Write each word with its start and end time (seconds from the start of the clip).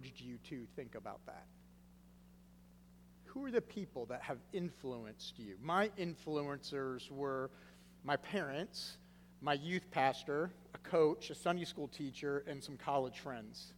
encouraged 0.00 0.20
you 0.20 0.38
to 0.48 0.66
think 0.76 0.94
about 0.94 1.20
that? 1.26 1.46
Who 3.26 3.44
are 3.44 3.50
the 3.50 3.60
people 3.60 4.06
that 4.06 4.22
have 4.22 4.38
influenced 4.52 5.38
you? 5.38 5.56
My 5.62 5.90
influencers 5.98 7.10
were 7.10 7.50
my 8.04 8.16
parents, 8.16 8.96
my 9.40 9.54
youth 9.54 9.90
pastor, 9.90 10.50
a 10.74 10.78
coach, 10.78 11.30
a 11.30 11.34
Sunday 11.34 11.64
school 11.64 11.88
teacher, 11.88 12.44
and 12.48 12.62
some 12.62 12.76
college 12.76 13.18
friends. 13.20 13.72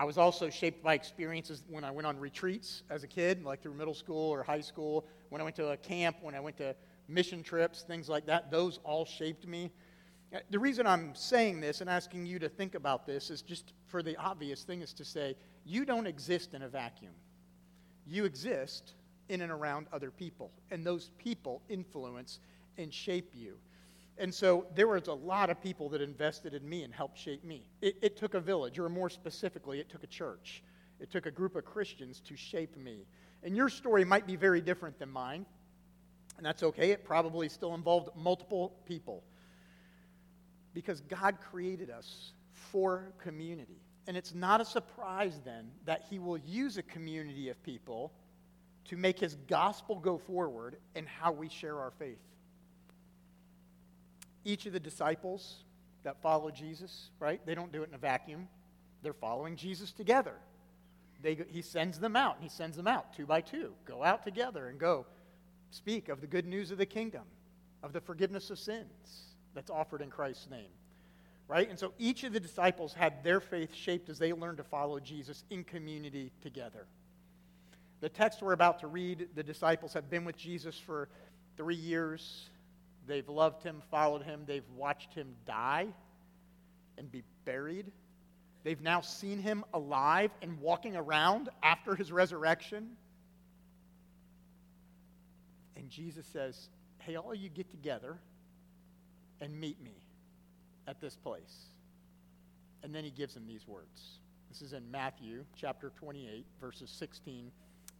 I 0.00 0.04
was 0.04 0.16
also 0.16 0.48
shaped 0.48 0.82
by 0.82 0.94
experiences 0.94 1.64
when 1.68 1.84
I 1.84 1.90
went 1.90 2.06
on 2.06 2.18
retreats 2.18 2.84
as 2.88 3.02
a 3.02 3.08
kid, 3.08 3.44
like 3.44 3.60
through 3.60 3.74
middle 3.74 3.94
school 3.94 4.30
or 4.30 4.42
high 4.42 4.60
school, 4.60 5.04
when 5.28 5.40
I 5.40 5.44
went 5.44 5.56
to 5.56 5.70
a 5.70 5.76
camp, 5.76 6.18
when 6.22 6.34
I 6.34 6.40
went 6.40 6.56
to 6.58 6.74
mission 7.08 7.42
trips, 7.42 7.82
things 7.82 8.08
like 8.08 8.26
that. 8.26 8.50
Those 8.50 8.78
all 8.84 9.04
shaped 9.04 9.46
me. 9.46 9.72
Uh, 10.34 10.38
the 10.50 10.58
reason 10.58 10.86
I'm 10.86 11.14
saying 11.14 11.60
this 11.60 11.80
and 11.80 11.88
asking 11.88 12.26
you 12.26 12.38
to 12.38 12.48
think 12.48 12.74
about 12.74 13.06
this 13.06 13.30
is 13.30 13.40
just 13.40 13.72
for 13.86 14.02
the 14.02 14.16
obvious 14.16 14.62
thing 14.62 14.82
is 14.82 14.92
to 14.94 15.04
say, 15.04 15.36
you 15.64 15.84
don't 15.84 16.06
exist 16.06 16.54
in 16.54 16.62
a 16.62 16.68
vacuum. 16.68 17.12
You 18.06 18.24
exist 18.24 18.94
in 19.28 19.40
and 19.40 19.52
around 19.52 19.86
other 19.92 20.10
people, 20.10 20.50
and 20.70 20.84
those 20.84 21.10
people 21.18 21.62
influence 21.68 22.40
and 22.76 22.92
shape 22.92 23.32
you. 23.34 23.56
And 24.18 24.34
so 24.34 24.66
there 24.74 24.88
was 24.88 25.06
a 25.06 25.14
lot 25.14 25.48
of 25.48 25.62
people 25.62 25.88
that 25.90 26.02
invested 26.02 26.52
in 26.52 26.68
me 26.68 26.82
and 26.82 26.92
helped 26.92 27.18
shape 27.18 27.44
me. 27.44 27.64
It, 27.80 27.96
it, 28.02 28.16
took 28.16 28.34
a 28.34 28.40
village, 28.40 28.78
or 28.78 28.88
more 28.88 29.08
specifically, 29.08 29.78
it 29.78 29.88
took 29.88 30.02
a 30.02 30.08
church. 30.08 30.62
It 30.98 31.10
took 31.10 31.26
a 31.26 31.30
group 31.30 31.54
of 31.54 31.64
Christians 31.64 32.20
to 32.26 32.36
shape 32.36 32.76
me. 32.76 33.06
And 33.44 33.56
your 33.56 33.68
story 33.68 34.04
might 34.04 34.26
be 34.26 34.34
very 34.34 34.60
different 34.60 34.98
than 34.98 35.10
mine, 35.10 35.46
and 36.36 36.44
that's 36.44 36.62
okay. 36.62 36.90
It 36.90 37.04
probably 37.04 37.48
still 37.48 37.74
involved 37.74 38.10
multiple 38.16 38.74
people. 38.86 39.22
Because 40.78 41.00
God 41.00 41.38
created 41.50 41.90
us 41.90 42.30
for 42.52 43.10
community. 43.18 43.80
And 44.06 44.16
it's 44.16 44.32
not 44.32 44.60
a 44.60 44.64
surprise 44.64 45.40
then 45.44 45.72
that 45.86 46.04
He 46.08 46.20
will 46.20 46.38
use 46.38 46.76
a 46.76 46.84
community 46.84 47.48
of 47.48 47.60
people 47.64 48.12
to 48.84 48.96
make 48.96 49.18
His 49.18 49.34
gospel 49.48 49.96
go 49.96 50.18
forward 50.18 50.76
in 50.94 51.04
how 51.04 51.32
we 51.32 51.48
share 51.48 51.80
our 51.80 51.90
faith 51.98 52.20
each 54.44 54.66
of 54.66 54.72
the 54.72 54.78
disciples 54.78 55.64
that 56.04 56.22
follow 56.22 56.48
Jesus, 56.52 57.10
right? 57.18 57.44
They 57.44 57.56
don't 57.56 57.72
do 57.72 57.82
it 57.82 57.88
in 57.88 57.96
a 57.96 57.98
vacuum. 57.98 58.46
They're 59.02 59.12
following 59.12 59.56
Jesus 59.56 59.90
together. 59.90 60.34
They, 61.20 61.40
he 61.48 61.60
sends 61.60 61.98
them 61.98 62.14
out. 62.14 62.36
He 62.38 62.48
sends 62.48 62.76
them 62.76 62.86
out 62.86 63.12
two 63.16 63.26
by 63.26 63.40
two. 63.40 63.72
Go 63.84 64.04
out 64.04 64.22
together 64.22 64.68
and 64.68 64.78
go 64.78 65.06
speak 65.72 66.08
of 66.08 66.20
the 66.20 66.28
good 66.28 66.46
news 66.46 66.70
of 66.70 66.78
the 66.78 66.86
kingdom, 66.86 67.24
of 67.82 67.92
the 67.92 68.00
forgiveness 68.00 68.50
of 68.50 68.60
sins 68.60 69.27
that's 69.58 69.70
offered 69.70 70.02
in 70.02 70.08
Christ's 70.08 70.48
name. 70.48 70.70
Right? 71.48 71.68
And 71.68 71.76
so 71.76 71.92
each 71.98 72.22
of 72.22 72.32
the 72.32 72.38
disciples 72.38 72.94
had 72.94 73.24
their 73.24 73.40
faith 73.40 73.74
shaped 73.74 74.08
as 74.08 74.16
they 74.16 74.32
learned 74.32 74.58
to 74.58 74.64
follow 74.64 75.00
Jesus 75.00 75.42
in 75.50 75.64
community 75.64 76.30
together. 76.42 76.86
The 78.00 78.08
text 78.08 78.40
we're 78.40 78.52
about 78.52 78.78
to 78.80 78.86
read, 78.86 79.30
the 79.34 79.42
disciples 79.42 79.94
have 79.94 80.08
been 80.08 80.24
with 80.24 80.36
Jesus 80.36 80.78
for 80.78 81.08
three 81.56 81.74
years. 81.74 82.48
They've 83.08 83.28
loved 83.28 83.64
him, 83.64 83.82
followed 83.90 84.22
him, 84.22 84.44
they've 84.46 84.70
watched 84.76 85.12
him 85.12 85.34
die 85.44 85.88
and 86.96 87.10
be 87.10 87.24
buried. 87.44 87.90
They've 88.62 88.80
now 88.80 89.00
seen 89.00 89.40
him 89.40 89.64
alive 89.74 90.30
and 90.40 90.60
walking 90.60 90.94
around 90.94 91.48
after 91.64 91.96
his 91.96 92.12
resurrection. 92.12 92.90
And 95.74 95.90
Jesus 95.90 96.26
says, 96.26 96.68
Hey, 96.98 97.16
all 97.16 97.34
you 97.34 97.48
get 97.48 97.70
together 97.70 98.18
and 99.40 99.58
meet 99.58 99.82
me 99.82 99.94
at 100.86 101.00
this 101.00 101.16
place. 101.16 101.66
And 102.82 102.94
then 102.94 103.04
he 103.04 103.10
gives 103.10 103.34
them 103.34 103.46
these 103.46 103.66
words. 103.66 104.20
This 104.48 104.62
is 104.62 104.72
in 104.72 104.90
Matthew 104.90 105.44
chapter 105.56 105.92
28, 105.96 106.46
verses 106.60 106.90
16 106.90 107.50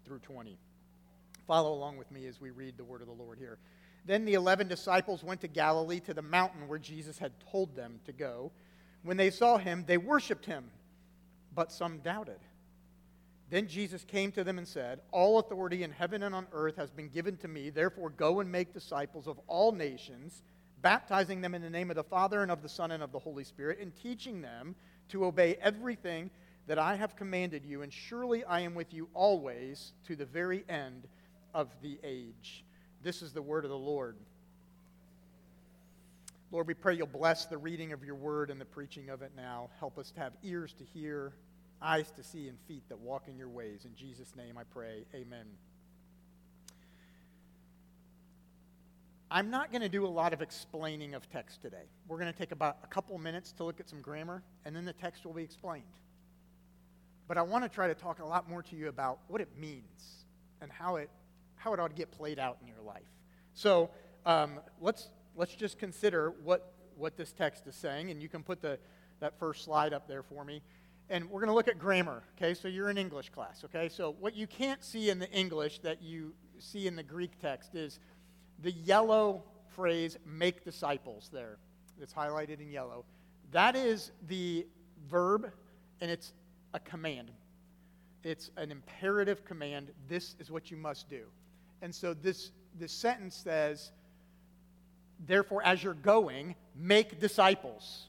through 0.05 0.21
20. 0.21 0.57
Follow 1.47 1.73
along 1.73 1.97
with 1.97 2.11
me 2.11 2.27
as 2.27 2.41
we 2.41 2.51
read 2.51 2.77
the 2.77 2.85
word 2.85 3.01
of 3.01 3.07
the 3.07 3.13
Lord 3.13 3.39
here. 3.39 3.59
Then 4.05 4.25
the 4.25 4.35
eleven 4.35 4.69
disciples 4.69 5.23
went 5.23 5.41
to 5.43 5.49
Galilee 5.49 6.01
to 6.01 6.15
the 6.15 6.23
mountain 6.23 6.69
where 6.69 6.79
Jesus 6.79 7.19
had 7.19 7.33
told 7.51 7.77
them 7.77 8.01
to 8.07 8.13
go. 8.13 8.53
When 9.03 9.17
they 9.17 9.31
saw 9.31 9.59
him, 9.59 9.85
they 9.87 9.99
worshiped 9.99 10.47
him, 10.47 10.71
but 11.55 11.73
some 11.73 11.99
doubted. 11.99 12.39
Then 13.51 13.67
Jesus 13.67 14.05
came 14.05 14.31
to 14.33 14.45
them 14.45 14.59
and 14.59 14.69
said, 14.69 15.01
All 15.11 15.39
authority 15.39 15.83
in 15.83 15.91
heaven 15.91 16.23
and 16.23 16.35
on 16.35 16.47
earth 16.53 16.77
has 16.77 16.91
been 16.91 17.09
given 17.09 17.37
to 17.39 17.49
me. 17.49 17.71
Therefore, 17.71 18.11
go 18.11 18.41
and 18.41 18.51
make 18.51 18.75
disciples 18.75 19.27
of 19.27 19.39
all 19.47 19.73
nations, 19.73 20.43
baptizing 20.83 21.41
them 21.41 21.55
in 21.55 21.63
the 21.63 21.71
name 21.71 21.91
of 21.91 21.97
the 21.97 22.05
Father 22.05 22.43
and 22.43 22.51
of 22.51 22.63
the 22.63 22.69
Son 22.69 22.91
and 22.91 23.03
of 23.03 23.13
the 23.13 23.19
Holy 23.19 23.45
Spirit, 23.45 23.79
and 23.81 23.95
teaching 23.97 24.41
them 24.43 24.75
to 25.09 25.25
obey 25.25 25.57
everything 25.61 26.31
that 26.67 26.79
I 26.79 26.97
have 26.97 27.17
commanded 27.17 27.65
you. 27.65 27.83
And 27.83 27.93
surely 27.93 28.45
I 28.45 28.61
am 28.61 28.75
with 28.75 28.93
you 28.93 29.09
always 29.15 29.93
to 30.07 30.17
the 30.17 30.27
very 30.27 30.65
end 30.69 31.09
of 31.55 31.69
the 31.83 31.99
age. 32.05 32.65
This 33.03 33.23
is 33.23 33.33
the 33.33 33.43
word 33.43 33.65
of 33.65 33.71
the 33.71 33.79
Lord. 33.79 34.17
Lord, 36.51 36.67
we 36.67 36.75
pray 36.75 36.95
you'll 36.95 37.07
bless 37.07 37.45
the 37.45 37.59
reading 37.59 37.93
of 37.93 38.03
your 38.03 38.15
word 38.15 38.51
and 38.51 38.61
the 38.61 38.65
preaching 38.65 39.11
of 39.11 39.23
it 39.23 39.33
now. 39.37 39.69
Help 39.79 39.99
us 39.99 40.11
to 40.13 40.21
have 40.21 40.33
ears 40.43 40.75
to 40.79 40.85
hear, 40.85 41.33
eyes 41.83 42.11
to 42.13 42.23
see, 42.23 42.49
and 42.49 42.59
feet 42.67 42.83
that 42.89 42.99
walk 42.99 43.29
in 43.29 43.37
your 43.37 43.49
ways. 43.49 43.85
In 43.85 43.95
Jesus' 43.95 44.35
name 44.35 44.57
I 44.57 44.65
pray. 44.65 45.05
Amen. 45.15 45.47
I'm 49.31 49.51
not 49.51 49.71
going 49.71 49.83
to 49.83 49.89
do 49.89 50.07
a 50.07 50.09
lot 50.09 50.33
of 50.33 50.41
explaining 50.41 51.15
of 51.15 51.29
text 51.31 51.61
today. 51.61 51.85
We're 52.07 52.19
going 52.19 52.33
to 52.33 52.39
take 52.39 52.53
about 52.53 52.79
a 52.83 52.87
couple 52.87 53.19
minutes 53.19 53.53
to 53.53 53.65
look 53.65 53.79
at 53.79 53.89
some 53.89 54.01
grammar, 54.01 54.43
and 54.65 54.75
then 54.75 54.85
the 54.85 54.93
text 54.93 55.27
will 55.27 55.35
be 55.35 55.43
explained. 55.43 55.85
But 57.27 57.37
I 57.37 57.43
want 57.43 57.65
to 57.65 57.69
try 57.69 57.89
to 57.89 57.95
talk 57.95 58.21
a 58.21 58.25
lot 58.25 58.49
more 58.49 58.63
to 58.63 58.77
you 58.77 58.89
about 58.89 59.19
what 59.29 59.43
it 59.43 59.51
means 59.59 60.25
and 60.63 60.73
how 60.73 60.97
it 60.97 61.11
how 61.59 61.75
it 61.75 61.81
ought 61.81 61.89
to 61.89 61.95
get 61.95 62.11
played 62.11 62.39
out 62.39 62.57
in 62.63 62.69
your 62.69 62.81
life. 62.87 63.03
So 63.53 63.91
um, 64.25 64.61
let's, 64.81 65.09
let's 65.37 65.55
just 65.55 65.79
consider 65.79 66.33
what, 66.45 66.73
what 66.97 67.17
this 67.17 67.33
text 67.33 67.67
is 67.67 67.75
saying, 67.75 68.11
and 68.11 68.23
you 68.23 68.29
can 68.29 68.43
put 68.43 68.63
the, 68.63 68.79
that 69.21 69.39
first 69.39 69.65
slide 69.65 69.93
up 69.93 70.09
there 70.09 70.23
for 70.23 70.45
me. 70.45 70.63
And 71.11 71.29
we're 71.31 71.41
going 71.41 71.49
to 71.49 71.55
look 71.55 71.69
at 71.69 71.79
grammar, 71.79 72.23
okay? 72.37 72.55
So 72.55 72.69
you're 72.69 72.91
in 72.91 72.99
English 72.99 73.31
class, 73.31 73.65
okay? 73.65 73.89
So 73.89 74.15
what 74.21 74.37
you 74.37 74.47
can't 74.47 74.85
see 74.85 75.11
in 75.11 75.19
the 75.19 75.31
English 75.31 75.81
that 75.81 76.03
you 76.03 76.35
see 76.59 76.87
in 76.87 76.97
the 76.97 77.03
Greek 77.03 77.41
text 77.41 77.75
is 77.75 77.99
the 78.63 78.73
yellow 78.73 79.43
phrase, 79.75 80.19
make 80.27 80.65
disciples, 80.65 81.31
there. 81.33 81.59
It's 82.01 82.13
highlighted 82.13 82.61
in 82.61 82.71
yellow. 82.71 83.05
That 83.53 83.77
is 83.77 84.11
the 84.29 84.67
verb, 85.09 85.51
and 86.01 86.11
it's 86.11 86.33
a 86.75 86.81
command. 86.81 87.31
It's 88.25 88.51
an 88.57 88.71
imperative 88.71 89.45
command. 89.45 89.89
This 90.09 90.35
is 90.39 90.51
what 90.51 90.71
you 90.71 90.77
must 90.77 91.09
do. 91.09 91.23
And 91.83 91.95
so 91.95 92.15
this, 92.15 92.51
this 92.79 92.93
sentence 92.93 93.37
says, 93.37 93.91
Therefore, 95.27 95.63
as 95.65 95.83
you're 95.83 95.95
going, 95.95 96.55
make 96.77 97.21
disciples. 97.21 98.07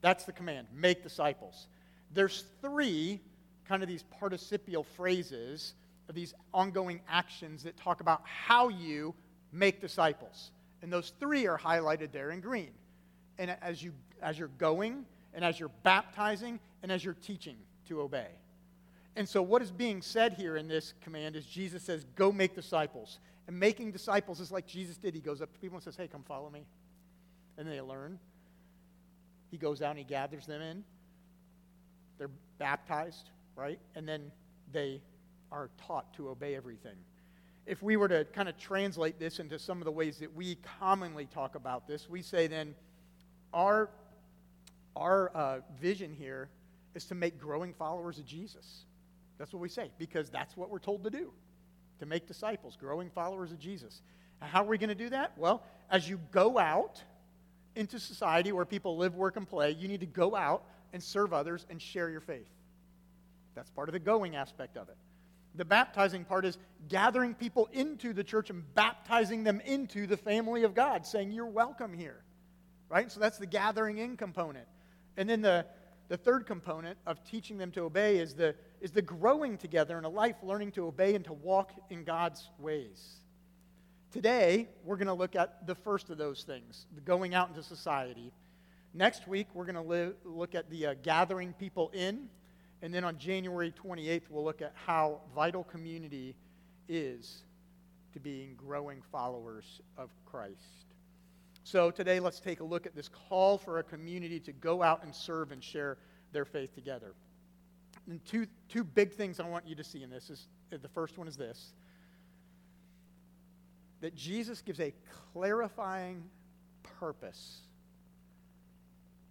That's 0.00 0.24
the 0.24 0.32
command 0.32 0.68
make 0.74 1.02
disciples. 1.02 1.66
There's 2.12 2.44
three 2.62 3.20
kind 3.68 3.82
of 3.82 3.88
these 3.88 4.04
participial 4.04 4.82
phrases, 4.82 5.74
these 6.12 6.34
ongoing 6.54 7.00
actions 7.08 7.64
that 7.64 7.76
talk 7.76 8.00
about 8.00 8.22
how 8.24 8.68
you 8.68 9.14
make 9.52 9.80
disciples. 9.80 10.50
And 10.82 10.92
those 10.92 11.12
three 11.20 11.46
are 11.46 11.58
highlighted 11.58 12.12
there 12.12 12.30
in 12.30 12.40
green. 12.40 12.70
And 13.38 13.56
as, 13.62 13.82
you, 13.82 13.92
as 14.22 14.38
you're 14.38 14.48
going, 14.58 15.04
and 15.34 15.44
as 15.44 15.58
you're 15.58 15.70
baptizing, 15.82 16.60
and 16.82 16.92
as 16.92 17.04
you're 17.04 17.14
teaching 17.14 17.56
to 17.88 18.00
obey. 18.00 18.28
And 19.16 19.28
so, 19.28 19.42
what 19.42 19.62
is 19.62 19.72
being 19.72 20.00
said 20.00 20.34
here 20.34 20.56
in 20.56 20.68
this 20.68 20.94
command 21.02 21.34
is 21.34 21.44
Jesus 21.44 21.82
says, 21.82 22.04
Go 22.14 22.30
make 22.30 22.54
disciples. 22.54 23.18
And 23.48 23.58
making 23.58 23.92
disciples 23.92 24.40
is 24.40 24.52
like 24.52 24.66
Jesus 24.66 24.96
did. 24.96 25.14
He 25.14 25.20
goes 25.20 25.40
up 25.40 25.52
to 25.52 25.58
people 25.58 25.76
and 25.76 25.82
says, 25.82 25.96
Hey, 25.96 26.06
come 26.06 26.22
follow 26.22 26.50
me. 26.50 26.66
And 27.56 27.68
they 27.68 27.80
learn. 27.80 28.18
He 29.50 29.56
goes 29.56 29.82
out 29.82 29.90
and 29.90 29.98
he 29.98 30.04
gathers 30.04 30.46
them 30.46 30.60
in. 30.60 30.84
They're 32.18 32.30
baptized, 32.58 33.30
right? 33.56 33.78
And 33.94 34.08
then 34.08 34.30
they 34.72 35.00
are 35.50 35.70
taught 35.86 36.12
to 36.14 36.28
obey 36.28 36.54
everything. 36.54 36.96
If 37.68 37.82
we 37.82 37.98
were 37.98 38.08
to 38.08 38.24
kind 38.24 38.48
of 38.48 38.56
translate 38.56 39.18
this 39.18 39.40
into 39.40 39.58
some 39.58 39.78
of 39.78 39.84
the 39.84 39.92
ways 39.92 40.16
that 40.18 40.34
we 40.34 40.56
commonly 40.80 41.26
talk 41.26 41.54
about 41.54 41.86
this, 41.86 42.08
we 42.08 42.22
say 42.22 42.46
then 42.46 42.74
our, 43.52 43.90
our 44.96 45.30
uh, 45.34 45.60
vision 45.78 46.14
here 46.14 46.48
is 46.94 47.04
to 47.06 47.14
make 47.14 47.38
growing 47.38 47.74
followers 47.74 48.18
of 48.18 48.24
Jesus. 48.24 48.86
That's 49.36 49.52
what 49.52 49.60
we 49.60 49.68
say, 49.68 49.90
because 49.98 50.30
that's 50.30 50.56
what 50.56 50.70
we're 50.70 50.78
told 50.78 51.04
to 51.04 51.10
do 51.10 51.30
to 51.98 52.06
make 52.06 52.26
disciples, 52.26 52.76
growing 52.80 53.10
followers 53.10 53.52
of 53.52 53.58
Jesus. 53.58 54.00
how 54.40 54.62
are 54.62 54.68
we 54.68 54.78
going 54.78 54.88
to 54.88 54.94
do 54.94 55.10
that? 55.10 55.36
Well, 55.36 55.62
as 55.90 56.08
you 56.08 56.18
go 56.30 56.58
out 56.58 57.02
into 57.74 57.98
society 57.98 58.50
where 58.50 58.64
people 58.64 58.96
live, 58.96 59.14
work, 59.14 59.36
and 59.36 59.46
play, 59.46 59.72
you 59.72 59.88
need 59.88 60.00
to 60.00 60.06
go 60.06 60.34
out 60.34 60.62
and 60.92 61.02
serve 61.02 61.32
others 61.32 61.66
and 61.68 61.82
share 61.82 62.08
your 62.08 62.20
faith. 62.20 62.48
That's 63.54 63.70
part 63.70 63.88
of 63.88 63.92
the 63.92 63.98
going 63.98 64.36
aspect 64.36 64.76
of 64.76 64.88
it. 64.88 64.96
The 65.58 65.66
baptizing 65.66 66.24
part 66.24 66.46
is 66.46 66.56
gathering 66.88 67.34
people 67.34 67.68
into 67.72 68.14
the 68.14 68.24
church 68.24 68.48
and 68.48 68.62
baptizing 68.74 69.44
them 69.44 69.60
into 69.60 70.06
the 70.06 70.16
family 70.16 70.62
of 70.62 70.74
God, 70.74 71.04
saying, 71.04 71.32
You're 71.32 71.46
welcome 71.46 71.92
here. 71.92 72.22
Right? 72.88 73.12
So 73.12 73.20
that's 73.20 73.36
the 73.36 73.46
gathering 73.46 73.98
in 73.98 74.16
component. 74.16 74.66
And 75.18 75.28
then 75.28 75.42
the 75.42 75.66
the 76.08 76.16
third 76.16 76.46
component 76.46 76.98
of 77.06 77.22
teaching 77.22 77.58
them 77.58 77.70
to 77.72 77.82
obey 77.82 78.18
is 78.18 78.34
the, 78.34 78.54
is 78.80 78.90
the 78.90 79.02
growing 79.02 79.58
together 79.58 79.98
in 79.98 80.04
a 80.04 80.08
life, 80.08 80.36
learning 80.42 80.72
to 80.72 80.86
obey 80.86 81.14
and 81.14 81.24
to 81.26 81.34
walk 81.34 81.72
in 81.90 82.02
God's 82.02 82.48
ways. 82.58 83.20
Today, 84.10 84.68
we're 84.84 84.96
going 84.96 85.08
to 85.08 85.14
look 85.14 85.36
at 85.36 85.66
the 85.66 85.74
first 85.74 86.08
of 86.08 86.16
those 86.16 86.44
things, 86.44 86.86
the 86.94 87.02
going 87.02 87.34
out 87.34 87.50
into 87.50 87.62
society. 87.62 88.32
Next 88.94 89.28
week, 89.28 89.48
we're 89.52 89.66
going 89.66 89.74
to 89.74 89.82
li- 89.82 90.14
look 90.24 90.54
at 90.54 90.70
the 90.70 90.86
uh, 90.86 90.94
gathering 91.02 91.52
people 91.52 91.90
in. 91.92 92.30
And 92.82 92.94
then 92.94 93.04
on 93.04 93.18
January 93.18 93.72
28th, 93.72 94.22
we'll 94.30 94.44
look 94.44 94.62
at 94.62 94.72
how 94.74 95.20
vital 95.34 95.64
community 95.64 96.36
is 96.88 97.42
to 98.12 98.20
being 98.20 98.54
growing 98.56 99.02
followers 99.10 99.80
of 99.96 100.10
Christ. 100.24 100.86
So 101.64 101.90
today, 101.90 102.18
let's 102.20 102.40
take 102.40 102.60
a 102.60 102.64
look 102.64 102.86
at 102.86 102.94
this 102.94 103.08
call 103.08 103.58
for 103.58 103.78
a 103.78 103.82
community 103.82 104.40
to 104.40 104.52
go 104.52 104.82
out 104.82 105.02
and 105.02 105.14
serve 105.14 105.52
and 105.52 105.62
share 105.62 105.98
their 106.32 106.44
faith 106.44 106.74
together. 106.74 107.14
And 108.08 108.24
two, 108.24 108.46
two 108.68 108.84
big 108.84 109.12
things 109.12 109.38
I 109.38 109.46
want 109.46 109.66
you 109.66 109.74
to 109.74 109.84
see 109.84 110.02
in 110.02 110.08
this 110.08 110.30
is 110.30 110.46
the 110.70 110.88
first 110.88 111.18
one 111.18 111.28
is 111.28 111.36
this 111.36 111.72
that 114.00 114.14
Jesus 114.14 114.62
gives 114.62 114.78
a 114.78 114.94
clarifying 115.32 116.22
purpose 117.00 117.62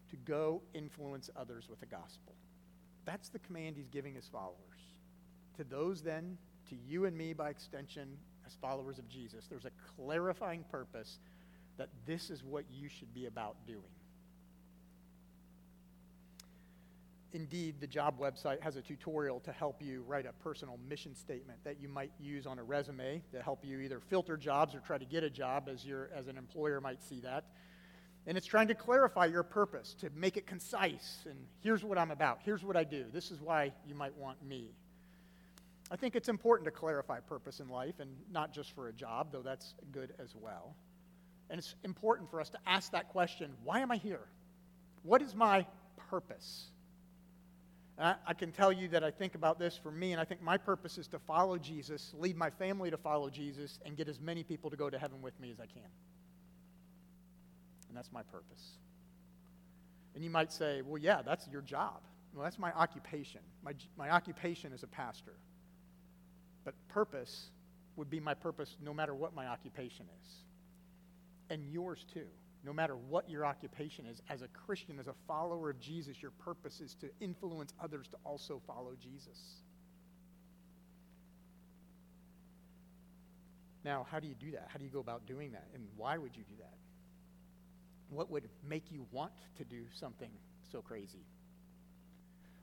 to 0.09 0.17
go 0.17 0.61
influence 0.73 1.29
others 1.37 1.69
with 1.69 1.79
the 1.79 1.85
gospel. 1.85 2.35
That's 3.07 3.29
the 3.29 3.39
command 3.39 3.77
he's 3.77 3.87
giving 3.87 4.13
his 4.13 4.27
followers. 4.27 4.57
To 5.55 5.63
those, 5.63 6.01
then, 6.01 6.37
to 6.69 6.75
you 6.75 7.05
and 7.05 7.17
me 7.17 7.33
by 7.33 7.49
extension, 7.49 8.17
as 8.45 8.53
followers 8.61 8.99
of 8.99 9.07
Jesus, 9.07 9.47
there's 9.49 9.65
a 9.65 9.71
clarifying 9.95 10.65
purpose 10.69 11.17
that 11.77 11.89
this 12.05 12.29
is 12.29 12.43
what 12.43 12.65
you 12.69 12.89
should 12.89 13.13
be 13.13 13.25
about 13.25 13.55
doing. 13.65 13.81
Indeed, 17.31 17.75
the 17.79 17.87
job 17.87 18.19
website 18.19 18.61
has 18.61 18.75
a 18.75 18.81
tutorial 18.81 19.39
to 19.41 19.51
help 19.51 19.81
you 19.81 20.03
write 20.07 20.25
a 20.25 20.33
personal 20.43 20.77
mission 20.89 21.15
statement 21.15 21.59
that 21.63 21.79
you 21.79 21.87
might 21.87 22.11
use 22.19 22.45
on 22.45 22.59
a 22.59 22.63
resume 22.63 23.21
to 23.31 23.41
help 23.41 23.63
you 23.63 23.79
either 23.79 23.99
filter 23.99 24.35
jobs 24.35 24.75
or 24.75 24.79
try 24.79 24.97
to 24.97 25.05
get 25.05 25.23
a 25.23 25.29
job 25.29 25.69
as, 25.71 25.85
your, 25.85 26.09
as 26.15 26.27
an 26.27 26.37
employer 26.37 26.81
might 26.81 27.01
see 27.01 27.21
that. 27.21 27.45
And 28.27 28.37
it's 28.37 28.45
trying 28.45 28.67
to 28.67 28.75
clarify 28.75 29.25
your 29.25 29.43
purpose, 29.43 29.95
to 30.01 30.09
make 30.13 30.35
it 30.35 30.45
concise. 30.45 31.25
And 31.25 31.37
here's 31.61 31.83
what 31.83 31.97
I'm 31.97 32.11
about. 32.11 32.39
Here's 32.43 32.63
what 32.63 32.75
I 32.75 32.83
do. 32.83 33.05
This 33.13 33.31
is 33.31 33.39
why 33.39 33.71
you 33.87 33.95
might 33.95 34.15
want 34.17 34.43
me. 34.43 34.73
I 35.89 35.95
think 35.95 36.17
it's 36.17 36.27
important 36.27 36.65
to 36.65 36.71
clarify 36.71 37.21
purpose 37.21 37.61
in 37.61 37.69
life, 37.69 37.95
and 37.99 38.09
not 38.29 38.53
just 38.53 38.73
for 38.73 38.89
a 38.89 38.93
job, 38.93 39.31
though 39.31 39.41
that's 39.41 39.73
good 39.93 40.13
as 40.19 40.35
well. 40.35 40.75
And 41.49 41.57
it's 41.57 41.75
important 41.85 42.29
for 42.29 42.41
us 42.41 42.49
to 42.49 42.57
ask 42.65 42.91
that 42.91 43.07
question 43.07 43.53
why 43.63 43.79
am 43.79 43.91
I 43.91 43.95
here? 43.95 44.27
What 45.03 45.21
is 45.21 45.33
my 45.33 45.65
purpose? 46.09 46.65
I, 47.97 48.15
I, 48.27 48.33
can 48.33 48.51
tell 48.51 48.73
you 48.73 48.89
that 48.89 49.03
I 49.03 49.09
think 49.09 49.35
about 49.35 49.57
this 49.57 49.79
for 49.81 49.89
me, 49.89 50.11
and 50.11 50.19
I 50.19 50.25
think 50.25 50.41
my 50.41 50.57
purpose 50.57 50.97
is 50.97 51.07
to 51.07 51.19
follow 51.19 51.57
Jesus, 51.57 52.13
lead 52.17 52.35
my 52.35 52.49
family 52.49 52.91
to 52.91 52.97
follow 52.97 53.29
Jesus, 53.29 53.79
and 53.85 53.95
get 53.95 54.09
as 54.09 54.19
many 54.19 54.43
people 54.43 54.69
to 54.69 54.75
go 54.75 54.89
to 54.89 54.99
heaven 54.99 55.21
with 55.21 55.39
me 55.39 55.49
as 55.49 55.59
I 55.61 55.65
can. 55.65 55.89
That's 57.97 58.11
my 58.11 58.21
purpose. 58.21 58.77
And 60.13 60.23
you 60.23 60.29
might 60.29 60.53
say, 60.53 60.83
well, 60.83 60.99
yeah, 61.01 61.23
that's 61.25 61.47
your 61.47 61.61
job. 61.61 61.99
Well, 62.31 62.43
that's 62.43 62.59
my 62.59 62.71
occupation. 62.71 63.41
My, 63.63 63.73
my 63.97 64.11
occupation 64.11 64.71
is 64.71 64.83
a 64.83 64.87
pastor. 64.87 65.33
But 66.63 66.75
purpose 66.89 67.49
would 67.95 68.07
be 68.07 68.19
my 68.19 68.35
purpose 68.35 68.77
no 68.83 68.93
matter 68.93 69.15
what 69.15 69.33
my 69.33 69.47
occupation 69.47 70.05
is 70.21 70.33
and 71.49 71.67
yours 71.71 72.05
too. 72.13 72.27
No 72.63 72.71
matter 72.71 72.95
what 72.95 73.27
your 73.31 73.45
occupation 73.45 74.05
is, 74.05 74.21
as 74.29 74.43
a 74.43 74.47
Christian, 74.49 74.99
as 74.99 75.07
a 75.07 75.15
follower 75.27 75.71
of 75.71 75.79
Jesus, 75.79 76.21
your 76.21 76.31
purpose 76.31 76.81
is 76.81 76.93
to 77.01 77.09
influence 77.19 77.73
others 77.81 78.07
to 78.09 78.17
also 78.23 78.61
follow 78.67 78.91
Jesus. 79.01 79.39
Now, 83.83 84.05
how 84.11 84.19
do 84.19 84.27
you 84.27 84.35
do 84.35 84.51
that? 84.51 84.67
How 84.67 84.77
do 84.77 84.85
you 84.85 84.91
go 84.91 84.99
about 84.99 85.25
doing 85.25 85.53
that? 85.53 85.67
And 85.73 85.87
why 85.95 86.17
would 86.17 86.35
you 86.35 86.43
do 86.43 86.55
that? 86.59 86.73
What 88.09 88.29
would 88.31 88.49
make 88.67 88.91
you 88.91 89.05
want 89.11 89.33
to 89.57 89.63
do 89.63 89.83
something 89.93 90.29
so 90.71 90.81
crazy? 90.81 91.25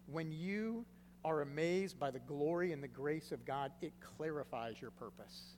When 0.06 0.32
you 0.32 0.84
are 1.24 1.42
amazed 1.42 1.98
by 1.98 2.10
the 2.10 2.18
glory 2.20 2.72
and 2.72 2.82
the 2.82 2.88
grace 2.88 3.32
of 3.32 3.44
God, 3.44 3.72
it 3.80 3.92
clarifies 4.16 4.76
your 4.80 4.90
purpose. 4.90 5.56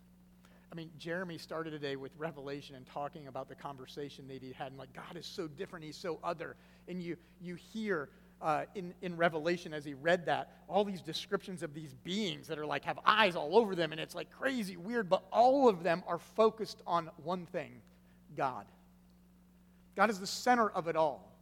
I 0.70 0.74
mean, 0.74 0.90
Jeremy 0.98 1.38
started 1.38 1.70
today 1.70 1.96
with 1.96 2.12
Revelation 2.18 2.74
and 2.76 2.86
talking 2.86 3.28
about 3.28 3.48
the 3.48 3.54
conversation 3.54 4.26
that 4.28 4.42
he 4.42 4.52
had, 4.52 4.68
and 4.68 4.78
like, 4.78 4.92
God 4.92 5.16
is 5.16 5.26
so 5.26 5.46
different, 5.46 5.84
he's 5.84 5.96
so 5.96 6.18
other. 6.22 6.56
And 6.88 7.02
you, 7.02 7.16
you 7.40 7.54
hear 7.54 8.08
uh, 8.42 8.64
in, 8.74 8.92
in 9.00 9.16
Revelation 9.16 9.72
as 9.72 9.84
he 9.84 9.94
read 9.94 10.26
that, 10.26 10.50
all 10.68 10.84
these 10.84 11.00
descriptions 11.00 11.62
of 11.62 11.72
these 11.72 11.94
beings 12.04 12.48
that 12.48 12.58
are 12.58 12.66
like 12.66 12.84
have 12.84 12.98
eyes 13.04 13.36
all 13.36 13.56
over 13.56 13.74
them, 13.74 13.92
and 13.92 14.00
it's 14.00 14.14
like 14.14 14.30
crazy, 14.30 14.76
weird, 14.76 15.08
but 15.08 15.22
all 15.32 15.68
of 15.68 15.82
them 15.82 16.02
are 16.06 16.18
focused 16.18 16.82
on 16.86 17.10
one 17.22 17.46
thing 17.46 17.80
God. 18.36 18.66
God 19.96 20.10
is 20.10 20.20
the 20.20 20.26
center 20.26 20.68
of 20.68 20.86
it 20.88 20.96
all. 20.96 21.32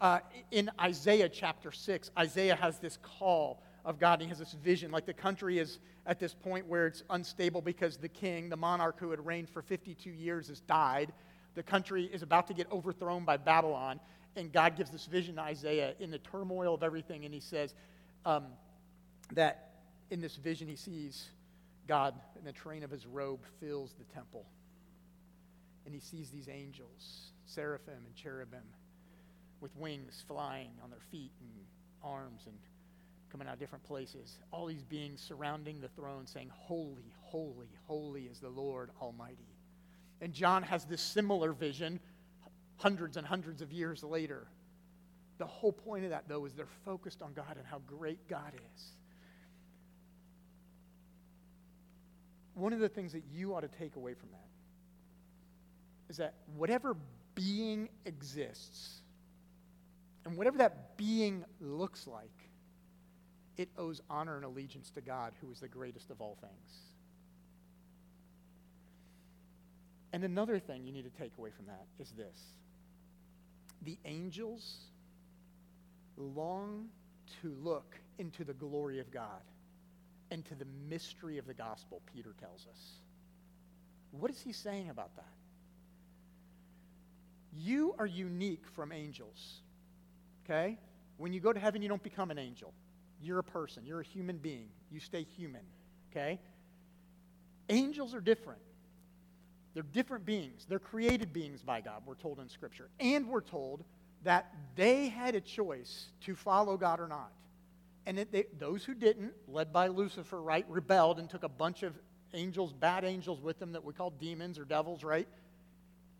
Uh, 0.00 0.18
in 0.50 0.70
Isaiah 0.80 1.28
chapter 1.28 1.70
6, 1.70 2.10
Isaiah 2.18 2.56
has 2.56 2.78
this 2.78 2.98
call 3.02 3.62
of 3.84 3.98
God. 3.98 4.14
And 4.14 4.22
he 4.22 4.28
has 4.28 4.38
this 4.38 4.52
vision. 4.52 4.90
Like 4.90 5.06
the 5.06 5.14
country 5.14 5.58
is 5.58 5.78
at 6.06 6.18
this 6.18 6.34
point 6.34 6.66
where 6.66 6.86
it's 6.86 7.02
unstable 7.10 7.60
because 7.60 7.96
the 7.96 8.08
king, 8.08 8.48
the 8.48 8.56
monarch 8.56 8.98
who 8.98 9.10
had 9.10 9.24
reigned 9.24 9.48
for 9.48 9.62
52 9.62 10.10
years, 10.10 10.48
has 10.48 10.60
died. 10.60 11.12
The 11.54 11.62
country 11.62 12.04
is 12.12 12.22
about 12.22 12.46
to 12.48 12.54
get 12.54 12.70
overthrown 12.72 13.24
by 13.24 13.36
Babylon. 13.36 14.00
And 14.36 14.52
God 14.52 14.76
gives 14.76 14.90
this 14.90 15.06
vision 15.06 15.36
to 15.36 15.42
Isaiah 15.42 15.94
in 16.00 16.10
the 16.10 16.18
turmoil 16.18 16.74
of 16.74 16.82
everything. 16.82 17.24
And 17.24 17.32
he 17.32 17.40
says 17.40 17.74
um, 18.24 18.46
that 19.32 19.70
in 20.10 20.20
this 20.20 20.36
vision, 20.36 20.66
he 20.66 20.76
sees 20.76 21.28
God 21.86 22.14
in 22.38 22.44
the 22.44 22.52
train 22.52 22.82
of 22.82 22.90
his 22.90 23.06
robe 23.06 23.40
fills 23.60 23.94
the 23.94 24.04
temple. 24.14 24.46
And 25.84 25.94
he 25.94 26.00
sees 26.00 26.30
these 26.30 26.48
angels, 26.48 27.32
seraphim 27.46 28.02
and 28.06 28.14
cherubim, 28.14 28.64
with 29.60 29.74
wings 29.76 30.24
flying 30.26 30.70
on 30.82 30.90
their 30.90 31.00
feet 31.10 31.32
and 31.40 31.50
arms 32.02 32.42
and 32.46 32.56
coming 33.30 33.48
out 33.48 33.54
of 33.54 33.60
different 33.60 33.84
places. 33.84 34.38
All 34.52 34.66
these 34.66 34.84
beings 34.84 35.20
surrounding 35.20 35.80
the 35.80 35.88
throne 35.88 36.26
saying, 36.26 36.50
Holy, 36.52 37.12
holy, 37.20 37.68
holy 37.86 38.22
is 38.24 38.38
the 38.38 38.48
Lord 38.48 38.90
Almighty. 39.00 39.48
And 40.20 40.32
John 40.32 40.62
has 40.62 40.84
this 40.84 41.00
similar 41.00 41.52
vision 41.52 41.98
hundreds 42.76 43.16
and 43.16 43.26
hundreds 43.26 43.62
of 43.62 43.72
years 43.72 44.04
later. 44.04 44.46
The 45.38 45.46
whole 45.46 45.72
point 45.72 46.04
of 46.04 46.10
that, 46.10 46.28
though, 46.28 46.44
is 46.44 46.52
they're 46.52 46.66
focused 46.84 47.22
on 47.22 47.32
God 47.32 47.56
and 47.56 47.66
how 47.66 47.80
great 47.86 48.28
God 48.28 48.52
is. 48.54 48.92
One 52.54 52.72
of 52.72 52.78
the 52.78 52.88
things 52.88 53.12
that 53.12 53.24
you 53.32 53.54
ought 53.54 53.62
to 53.62 53.68
take 53.68 53.96
away 53.96 54.14
from 54.14 54.28
that 54.30 54.46
is 56.08 56.18
that 56.18 56.34
whatever 56.56 56.96
being 57.34 57.88
exists, 58.04 59.00
and 60.24 60.36
whatever 60.36 60.58
that 60.58 60.96
being 60.96 61.44
looks 61.60 62.06
like, 62.06 62.30
it 63.56 63.68
owes 63.78 64.00
honor 64.10 64.36
and 64.36 64.44
allegiance 64.44 64.90
to 64.90 65.00
God, 65.00 65.32
who 65.40 65.50
is 65.50 65.60
the 65.60 65.68
greatest 65.68 66.10
of 66.10 66.20
all 66.20 66.36
things. 66.40 66.70
And 70.12 70.22
another 70.24 70.58
thing 70.58 70.84
you 70.84 70.92
need 70.92 71.04
to 71.04 71.22
take 71.22 71.32
away 71.38 71.50
from 71.50 71.66
that 71.66 71.86
is 71.98 72.12
this 72.12 72.38
the 73.82 73.98
angels 74.04 74.76
long 76.16 76.88
to 77.42 77.54
look 77.62 77.96
into 78.18 78.44
the 78.44 78.54
glory 78.54 79.00
of 79.00 79.10
God 79.10 79.42
and 80.30 80.44
to 80.46 80.54
the 80.54 80.66
mystery 80.88 81.38
of 81.38 81.46
the 81.46 81.54
gospel, 81.54 82.00
Peter 82.14 82.34
tells 82.40 82.66
us. 82.70 82.80
What 84.12 84.30
is 84.30 84.40
he 84.40 84.52
saying 84.52 84.90
about 84.90 85.14
that? 85.16 85.32
You 87.56 87.94
are 87.98 88.06
unique 88.06 88.64
from 88.74 88.92
angels. 88.92 89.60
Okay? 90.44 90.78
When 91.16 91.32
you 91.32 91.40
go 91.40 91.52
to 91.52 91.60
heaven, 91.60 91.82
you 91.82 91.88
don't 91.88 92.02
become 92.02 92.30
an 92.30 92.38
angel. 92.38 92.72
You're 93.22 93.38
a 93.38 93.44
person, 93.44 93.86
you're 93.86 94.00
a 94.00 94.04
human 94.04 94.36
being. 94.36 94.68
You 94.90 95.00
stay 95.00 95.26
human, 95.36 95.62
okay? 96.10 96.38
Angels 97.68 98.14
are 98.14 98.20
different. 98.20 98.60
They're 99.72 99.82
different 99.82 100.26
beings. 100.26 100.66
They're 100.68 100.78
created 100.78 101.32
beings 101.32 101.62
by 101.62 101.80
God, 101.80 102.02
we're 102.06 102.14
told 102.14 102.38
in 102.38 102.48
Scripture. 102.48 102.88
And 103.00 103.28
we're 103.28 103.40
told 103.40 103.82
that 104.24 104.54
they 104.76 105.08
had 105.08 105.34
a 105.34 105.40
choice 105.40 106.06
to 106.22 106.34
follow 106.34 106.76
God 106.76 107.00
or 107.00 107.08
not. 107.08 107.32
And 108.06 108.18
they, 108.30 108.44
those 108.58 108.84
who 108.84 108.94
didn't, 108.94 109.32
led 109.48 109.72
by 109.72 109.88
Lucifer, 109.88 110.40
right, 110.40 110.66
rebelled 110.68 111.18
and 111.18 111.28
took 111.28 111.42
a 111.42 111.48
bunch 111.48 111.82
of 111.82 111.94
angels, 112.34 112.72
bad 112.72 113.04
angels 113.04 113.40
with 113.40 113.58
them 113.58 113.72
that 113.72 113.84
we 113.84 113.94
call 113.94 114.10
demons 114.10 114.58
or 114.58 114.64
devils, 114.64 115.02
right? 115.02 115.26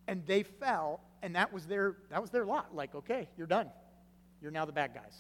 And 0.07 0.27
they 0.27 0.43
fell, 0.43 1.01
and 1.23 1.37
that 1.37 1.53
was 1.53 1.67
their, 1.67 1.97
that 2.11 2.21
was 2.21 2.31
their 2.31 2.45
lot. 2.45 2.75
Like, 2.75 2.95
okay, 2.95 3.29
you're 3.37 3.47
done. 3.47 3.71
You're 4.41 4.51
now 4.51 4.65
the 4.65 4.73
bad 4.73 4.95
guys. 4.95 5.17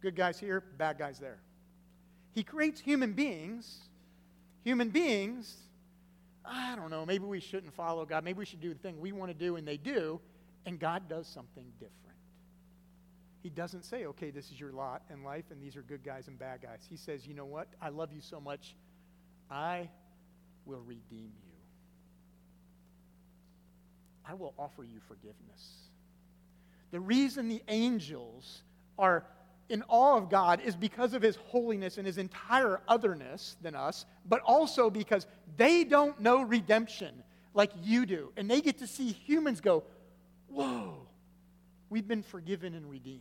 Good 0.00 0.16
guys 0.16 0.38
here, 0.38 0.62
bad 0.78 0.98
guys 0.98 1.18
there. 1.18 1.38
He 2.34 2.42
creates 2.42 2.80
human 2.80 3.12
beings. 3.12 3.80
Human 4.64 4.90
beings, 4.90 5.56
I 6.44 6.74
don't 6.76 6.90
know, 6.90 7.06
maybe 7.06 7.24
we 7.24 7.40
shouldn't 7.40 7.72
follow 7.72 8.04
God. 8.04 8.24
Maybe 8.24 8.40
we 8.40 8.44
should 8.44 8.60
do 8.60 8.70
the 8.70 8.78
thing 8.78 9.00
we 9.00 9.12
want 9.12 9.30
to 9.30 9.34
do, 9.34 9.56
and 9.56 9.66
they 9.66 9.76
do, 9.78 10.20
and 10.66 10.78
God 10.78 11.08
does 11.08 11.26
something 11.26 11.64
different. 11.78 12.18
He 13.42 13.48
doesn't 13.48 13.84
say, 13.84 14.04
okay, 14.06 14.30
this 14.30 14.50
is 14.50 14.60
your 14.60 14.72
lot 14.72 15.02
in 15.10 15.22
life, 15.22 15.44
and 15.50 15.62
these 15.62 15.76
are 15.76 15.82
good 15.82 16.04
guys 16.04 16.26
and 16.28 16.38
bad 16.38 16.60
guys. 16.60 16.84
He 16.90 16.96
says, 16.96 17.26
you 17.26 17.34
know 17.34 17.46
what? 17.46 17.68
I 17.80 17.88
love 17.88 18.12
you 18.12 18.20
so 18.20 18.40
much, 18.40 18.74
I 19.50 19.88
will 20.66 20.82
redeem 20.82 21.30
you. 21.40 21.47
I 24.28 24.34
will 24.34 24.52
offer 24.58 24.84
you 24.84 25.00
forgiveness. 25.08 25.88
The 26.90 27.00
reason 27.00 27.48
the 27.48 27.62
angels 27.68 28.62
are 28.98 29.24
in 29.68 29.82
awe 29.88 30.16
of 30.16 30.30
God 30.30 30.60
is 30.60 30.76
because 30.76 31.14
of 31.14 31.22
his 31.22 31.36
holiness 31.36 31.98
and 31.98 32.06
his 32.06 32.18
entire 32.18 32.80
otherness 32.88 33.56
than 33.62 33.74
us, 33.74 34.04
but 34.26 34.40
also 34.44 34.90
because 34.90 35.26
they 35.56 35.84
don't 35.84 36.20
know 36.20 36.42
redemption 36.42 37.22
like 37.54 37.70
you 37.82 38.06
do. 38.06 38.32
And 38.36 38.50
they 38.50 38.60
get 38.60 38.78
to 38.78 38.86
see 38.86 39.12
humans 39.12 39.60
go, 39.60 39.84
Whoa, 40.48 41.06
we've 41.90 42.08
been 42.08 42.22
forgiven 42.22 42.74
and 42.74 42.90
redeemed. 42.90 43.20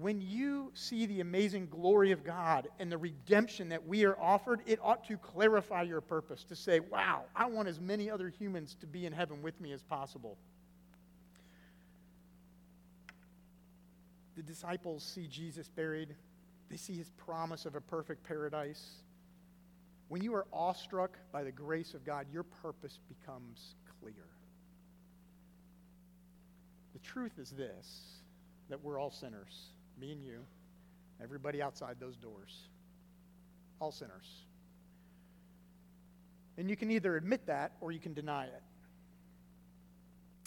When 0.00 0.20
you 0.20 0.72
see 0.74 1.06
the 1.06 1.20
amazing 1.20 1.68
glory 1.68 2.12
of 2.12 2.24
God 2.24 2.68
and 2.78 2.90
the 2.90 2.96
redemption 2.96 3.68
that 3.68 3.86
we 3.86 4.04
are 4.04 4.18
offered, 4.18 4.62
it 4.66 4.78
ought 4.82 5.06
to 5.08 5.18
clarify 5.18 5.82
your 5.82 6.00
purpose 6.00 6.42
to 6.44 6.56
say, 6.56 6.80
Wow, 6.80 7.24
I 7.36 7.46
want 7.46 7.68
as 7.68 7.80
many 7.80 8.10
other 8.10 8.28
humans 8.28 8.76
to 8.80 8.86
be 8.86 9.04
in 9.04 9.12
heaven 9.12 9.42
with 9.42 9.60
me 9.60 9.72
as 9.72 9.82
possible. 9.82 10.38
the 14.40 14.46
disciples 14.46 15.04
see 15.04 15.26
Jesus 15.26 15.68
buried, 15.68 16.14
they 16.70 16.78
see 16.78 16.94
his 16.94 17.10
promise 17.10 17.66
of 17.66 17.74
a 17.74 17.80
perfect 17.80 18.24
paradise. 18.24 19.02
When 20.08 20.22
you 20.22 20.34
are 20.34 20.46
awestruck 20.50 21.18
by 21.30 21.44
the 21.44 21.52
grace 21.52 21.92
of 21.92 22.06
God, 22.06 22.24
your 22.32 22.44
purpose 22.44 22.98
becomes 23.06 23.74
clear. 24.00 24.24
The 26.94 27.00
truth 27.00 27.38
is 27.38 27.50
this 27.50 28.22
that 28.70 28.82
we're 28.82 28.98
all 28.98 29.10
sinners, 29.10 29.72
me 30.00 30.12
and 30.12 30.24
you, 30.24 30.40
everybody 31.22 31.60
outside 31.60 31.96
those 32.00 32.16
doors, 32.16 32.68
all 33.80 33.92
sinners. 33.92 34.44
And 36.56 36.68
you 36.68 36.76
can 36.76 36.90
either 36.90 37.16
admit 37.16 37.46
that 37.46 37.72
or 37.80 37.92
you 37.92 38.00
can 38.00 38.14
deny 38.14 38.44
it. 38.44 38.62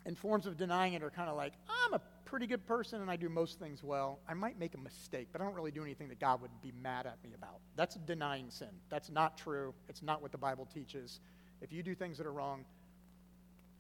And 0.06 0.18
forms 0.18 0.46
of 0.46 0.58
denying 0.58 0.94
it 0.94 1.04
are 1.04 1.10
kind 1.10 1.30
of 1.30 1.38
like, 1.38 1.54
I'm 1.70 1.94
a 1.94 2.02
pretty 2.26 2.48
good 2.48 2.66
person 2.66 3.02
and 3.02 3.10
I 3.10 3.16
do 3.16 3.30
most 3.30 3.60
things 3.60 3.84
well, 3.84 4.20
I 4.28 4.34
might 4.34 4.60
make 4.60 4.74
a 4.74 4.78
mistake, 4.78 5.30
but 5.32 5.40
I 5.40 5.46
don't 5.46 5.54
really 5.54 5.72
do 5.72 5.82
anything 5.82 6.10
that 6.10 6.20
God 6.20 6.42
would 6.42 6.52
be 6.62 6.74
mad 6.82 7.06
at 7.06 7.24
me 7.24 7.30
about. 7.36 7.60
That's 7.76 7.96
denying 7.96 8.50
sin. 8.50 8.70
That's 8.90 9.10
not 9.10 9.38
true. 9.38 9.74
It's 9.88 10.02
not 10.02 10.22
what 10.22 10.32
the 10.32 10.38
Bible 10.38 10.68
teaches. 10.74 11.20
If 11.62 11.72
you 11.72 11.84
do 11.84 11.96
things 11.96 12.18
that 12.18 12.28
are 12.28 12.34
wrong, 12.34 12.66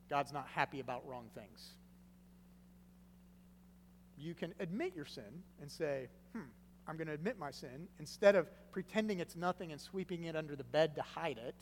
God's 0.09 0.31
not 0.31 0.47
happy 0.47 0.79
about 0.79 1.05
wrong 1.07 1.25
things. 1.35 1.73
You 4.17 4.33
can 4.33 4.53
admit 4.59 4.95
your 4.95 5.05
sin 5.05 5.43
and 5.61 5.71
say, 5.71 6.07
hmm, 6.33 6.43
I'm 6.87 6.97
going 6.97 7.07
to 7.07 7.13
admit 7.13 7.37
my 7.39 7.51
sin. 7.51 7.87
Instead 7.99 8.35
of 8.35 8.47
pretending 8.71 9.19
it's 9.19 9.35
nothing 9.35 9.71
and 9.71 9.79
sweeping 9.79 10.23
it 10.25 10.35
under 10.35 10.55
the 10.55 10.63
bed 10.63 10.95
to 10.95 11.01
hide 11.01 11.37
it, 11.37 11.55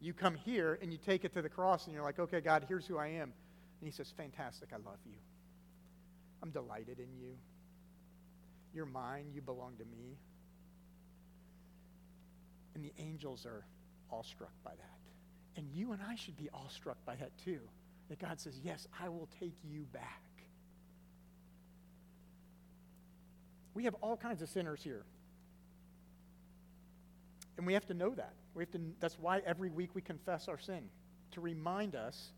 you 0.00 0.12
come 0.12 0.34
here 0.34 0.78
and 0.82 0.92
you 0.92 0.98
take 0.98 1.24
it 1.24 1.32
to 1.34 1.42
the 1.42 1.48
cross 1.48 1.86
and 1.86 1.94
you're 1.94 2.02
like, 2.02 2.18
okay, 2.18 2.40
God, 2.40 2.66
here's 2.68 2.86
who 2.86 2.98
I 2.98 3.06
am. 3.08 3.32
And 3.80 3.86
He 3.86 3.90
says, 3.90 4.12
fantastic, 4.16 4.70
I 4.72 4.76
love 4.76 4.98
you. 5.06 5.16
I'm 6.42 6.50
delighted 6.50 6.98
in 6.98 7.08
you. 7.18 7.36
You're 8.74 8.86
mine. 8.86 9.26
You 9.32 9.40
belong 9.40 9.76
to 9.78 9.84
me. 9.84 10.18
And 12.74 12.84
the 12.84 12.92
angels 12.98 13.46
are 13.46 13.64
awestruck 14.10 14.52
by 14.64 14.72
that. 14.72 14.98
And 15.56 15.68
you 15.72 15.92
and 15.92 16.02
I 16.02 16.16
should 16.16 16.36
be 16.36 16.50
awestruck 16.52 16.98
by 17.06 17.14
that 17.16 17.30
too. 17.44 17.60
That 18.08 18.18
God 18.18 18.40
says, 18.40 18.58
Yes, 18.62 18.86
I 19.02 19.08
will 19.08 19.28
take 19.40 19.54
you 19.64 19.86
back. 19.92 20.22
We 23.74 23.84
have 23.84 23.94
all 24.00 24.16
kinds 24.16 24.40
of 24.40 24.48
sinners 24.48 24.82
here. 24.82 25.04
And 27.56 27.66
we 27.66 27.74
have 27.74 27.86
to 27.86 27.94
know 27.94 28.10
that. 28.10 28.34
We 28.54 28.62
have 28.62 28.70
to, 28.72 28.80
that's 29.00 29.18
why 29.18 29.40
every 29.44 29.70
week 29.70 29.90
we 29.94 30.02
confess 30.02 30.48
our 30.48 30.58
sin, 30.58 30.88
to 31.32 31.40
remind 31.40 31.94
us 31.94 32.32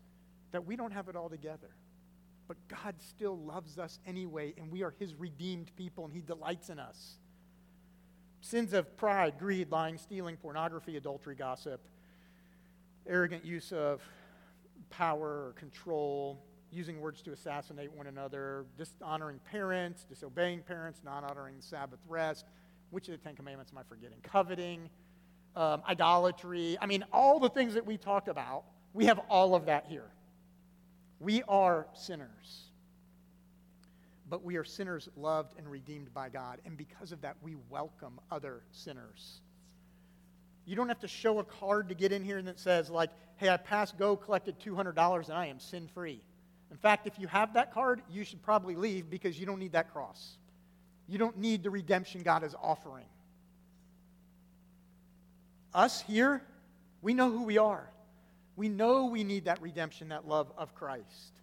that 0.51 0.65
we 0.65 0.75
don't 0.75 0.91
have 0.91 1.09
it 1.09 1.15
all 1.15 1.29
together 1.29 1.69
but 2.47 2.57
God 2.69 2.95
still 2.99 3.37
loves 3.37 3.77
us 3.77 3.99
anyway, 4.07 4.53
and 4.57 4.71
we 4.71 4.83
are 4.83 4.93
His 4.97 5.13
redeemed 5.15 5.71
people, 5.75 6.05
and 6.05 6.13
He 6.13 6.21
delights 6.21 6.69
in 6.69 6.79
us. 6.79 7.17
Sins 8.39 8.73
of 8.73 8.95
pride, 8.95 9.37
greed, 9.37 9.69
lying, 9.71 9.97
stealing, 9.97 10.37
pornography, 10.37 10.95
adultery, 10.95 11.35
gossip, 11.35 11.85
arrogant 13.07 13.43
use 13.43 13.71
of 13.73 14.01
power 14.89 15.47
or 15.47 15.53
control, 15.57 16.41
using 16.71 16.99
words 16.99 17.21
to 17.23 17.31
assassinate 17.31 17.91
one 17.93 18.07
another, 18.07 18.65
dishonoring 18.77 19.39
parents, 19.51 20.05
disobeying 20.09 20.61
parents, 20.61 21.01
not 21.03 21.23
honoring 21.23 21.55
the 21.57 21.63
Sabbath 21.63 21.99
rest. 22.07 22.45
Which 22.89 23.07
of 23.07 23.11
the 23.13 23.17
Ten 23.17 23.35
Commandments 23.35 23.71
am 23.71 23.77
I 23.77 23.83
forgetting? 23.83 24.17
Coveting, 24.23 24.89
um, 25.55 25.81
idolatry. 25.87 26.77
I 26.81 26.85
mean, 26.85 27.03
all 27.11 27.39
the 27.39 27.49
things 27.49 27.73
that 27.73 27.85
we 27.85 27.97
talked 27.97 28.27
about, 28.27 28.63
we 28.93 29.05
have 29.05 29.19
all 29.29 29.55
of 29.55 29.65
that 29.65 29.85
here. 29.87 30.09
We 31.19 31.43
are 31.47 31.87
sinners. 31.93 32.63
But 34.29 34.43
we 34.43 34.57
are 34.57 34.63
sinners 34.63 35.09
loved 35.15 35.57
and 35.57 35.69
redeemed 35.69 36.13
by 36.13 36.29
God. 36.29 36.59
And 36.65 36.77
because 36.77 37.11
of 37.11 37.21
that, 37.21 37.37
we 37.41 37.55
welcome 37.69 38.19
other 38.29 38.61
sinners. 38.71 39.41
You 40.65 40.75
don't 40.75 40.89
have 40.89 40.99
to 40.99 41.07
show 41.07 41.39
a 41.39 41.45
card 41.45 41.89
to 41.89 41.95
get 41.95 42.11
in 42.11 42.23
here 42.23 42.41
that 42.41 42.59
says, 42.59 42.89
like, 42.89 43.09
hey, 43.37 43.49
I 43.49 43.55
passed 43.55 43.97
go, 43.97 44.17
collected 44.17 44.59
$200, 44.59 45.29
and 45.29 45.37
I 45.37 45.45
am 45.47 45.59
sin 45.59 45.87
free. 45.93 46.21
In 46.71 46.77
fact, 46.77 47.07
if 47.07 47.17
you 47.17 47.27
have 47.27 47.53
that 47.53 47.73
card, 47.73 48.01
you 48.09 48.23
should 48.23 48.41
probably 48.41 48.75
leave 48.75 49.09
because 49.09 49.39
you 49.39 49.45
don't 49.45 49.59
need 49.59 49.71
that 49.71 49.91
cross. 49.93 50.37
You 51.07 51.17
don't 51.17 51.37
need 51.37 51.63
the 51.63 51.69
redemption 51.69 52.23
God 52.23 52.43
is 52.43 52.53
offering. 52.61 53.05
Us 55.73 56.01
here, 56.01 56.41
we 57.01 57.13
know 57.13 57.31
who 57.31 57.43
we 57.43 57.57
are. 57.57 57.89
We 58.55 58.67
know 58.69 59.05
we 59.05 59.23
need 59.23 59.45
that 59.45 59.61
redemption, 59.61 60.09
that 60.09 60.27
love 60.27 60.51
of 60.57 60.73
Christ. 60.75 61.33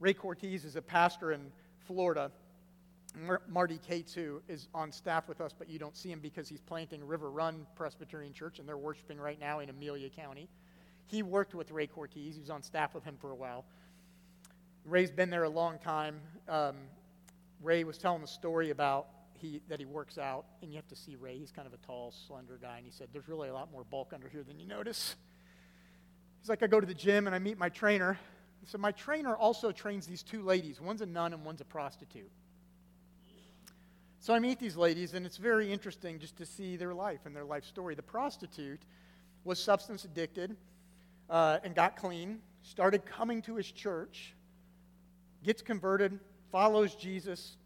Ray 0.00 0.14
Cortez 0.14 0.64
is 0.64 0.76
a 0.76 0.82
pastor 0.82 1.32
in 1.32 1.52
Florida. 1.86 2.30
Marty 3.48 3.78
Cates, 3.78 4.12
who 4.12 4.42
is 4.46 4.68
on 4.74 4.92
staff 4.92 5.26
with 5.26 5.40
us, 5.40 5.54
but 5.56 5.70
you 5.70 5.78
don't 5.78 5.96
see 5.96 6.10
him 6.10 6.20
because 6.20 6.48
he's 6.48 6.60
planting 6.60 7.06
River 7.06 7.30
Run 7.30 7.66
Presbyterian 7.74 8.34
Church, 8.34 8.58
and 8.58 8.68
they're 8.68 8.76
worshiping 8.76 9.18
right 9.18 9.40
now 9.40 9.60
in 9.60 9.70
Amelia 9.70 10.10
County. 10.10 10.48
He 11.06 11.22
worked 11.22 11.54
with 11.54 11.70
Ray 11.70 11.86
Cortez. 11.86 12.34
He 12.34 12.40
was 12.40 12.50
on 12.50 12.62
staff 12.62 12.94
with 12.94 13.04
him 13.04 13.16
for 13.18 13.30
a 13.30 13.34
while. 13.34 13.64
Ray's 14.86 15.10
been 15.10 15.30
there 15.30 15.42
a 15.42 15.48
long 15.48 15.78
time. 15.78 16.20
Um, 16.48 16.76
Ray 17.60 17.82
was 17.82 17.98
telling 17.98 18.20
the 18.20 18.28
story 18.28 18.70
about 18.70 19.08
he, 19.32 19.60
that 19.68 19.80
he 19.80 19.84
works 19.84 20.16
out, 20.16 20.46
and 20.62 20.70
you 20.70 20.76
have 20.76 20.86
to 20.88 20.96
see 20.96 21.16
Ray. 21.16 21.36
He's 21.36 21.50
kind 21.50 21.66
of 21.66 21.74
a 21.74 21.78
tall, 21.78 22.14
slender 22.26 22.56
guy, 22.62 22.76
and 22.76 22.86
he 22.86 22.92
said, 22.92 23.08
There's 23.12 23.28
really 23.28 23.48
a 23.48 23.52
lot 23.52 23.72
more 23.72 23.82
bulk 23.84 24.12
under 24.14 24.28
here 24.28 24.44
than 24.44 24.60
you 24.60 24.66
notice. 24.66 25.16
He's 26.40 26.48
like 26.48 26.62
I 26.62 26.68
go 26.68 26.78
to 26.78 26.86
the 26.86 26.94
gym 26.94 27.26
and 27.26 27.34
I 27.34 27.40
meet 27.40 27.58
my 27.58 27.68
trainer. 27.68 28.16
So 28.64 28.78
my 28.78 28.92
trainer 28.92 29.36
also 29.36 29.72
trains 29.72 30.06
these 30.06 30.22
two 30.22 30.42
ladies. 30.42 30.80
One's 30.80 31.00
a 31.00 31.06
nun 31.06 31.32
and 31.32 31.44
one's 31.44 31.60
a 31.60 31.64
prostitute. 31.64 32.30
So 34.20 34.34
I 34.34 34.38
meet 34.38 34.60
these 34.60 34.76
ladies, 34.76 35.14
and 35.14 35.26
it's 35.26 35.36
very 35.36 35.72
interesting 35.72 36.20
just 36.20 36.36
to 36.36 36.46
see 36.46 36.76
their 36.76 36.94
life 36.94 37.20
and 37.26 37.34
their 37.34 37.44
life 37.44 37.64
story. 37.64 37.96
The 37.96 38.02
prostitute 38.02 38.82
was 39.44 39.60
substance 39.60 40.04
addicted 40.04 40.56
uh, 41.28 41.58
and 41.64 41.74
got 41.74 41.96
clean, 41.96 42.38
started 42.62 43.04
coming 43.04 43.42
to 43.42 43.56
his 43.56 43.70
church, 43.70 44.35
gets 45.46 45.62
converted, 45.62 46.18
follows 46.50 46.96
Jesus, 46.96 47.56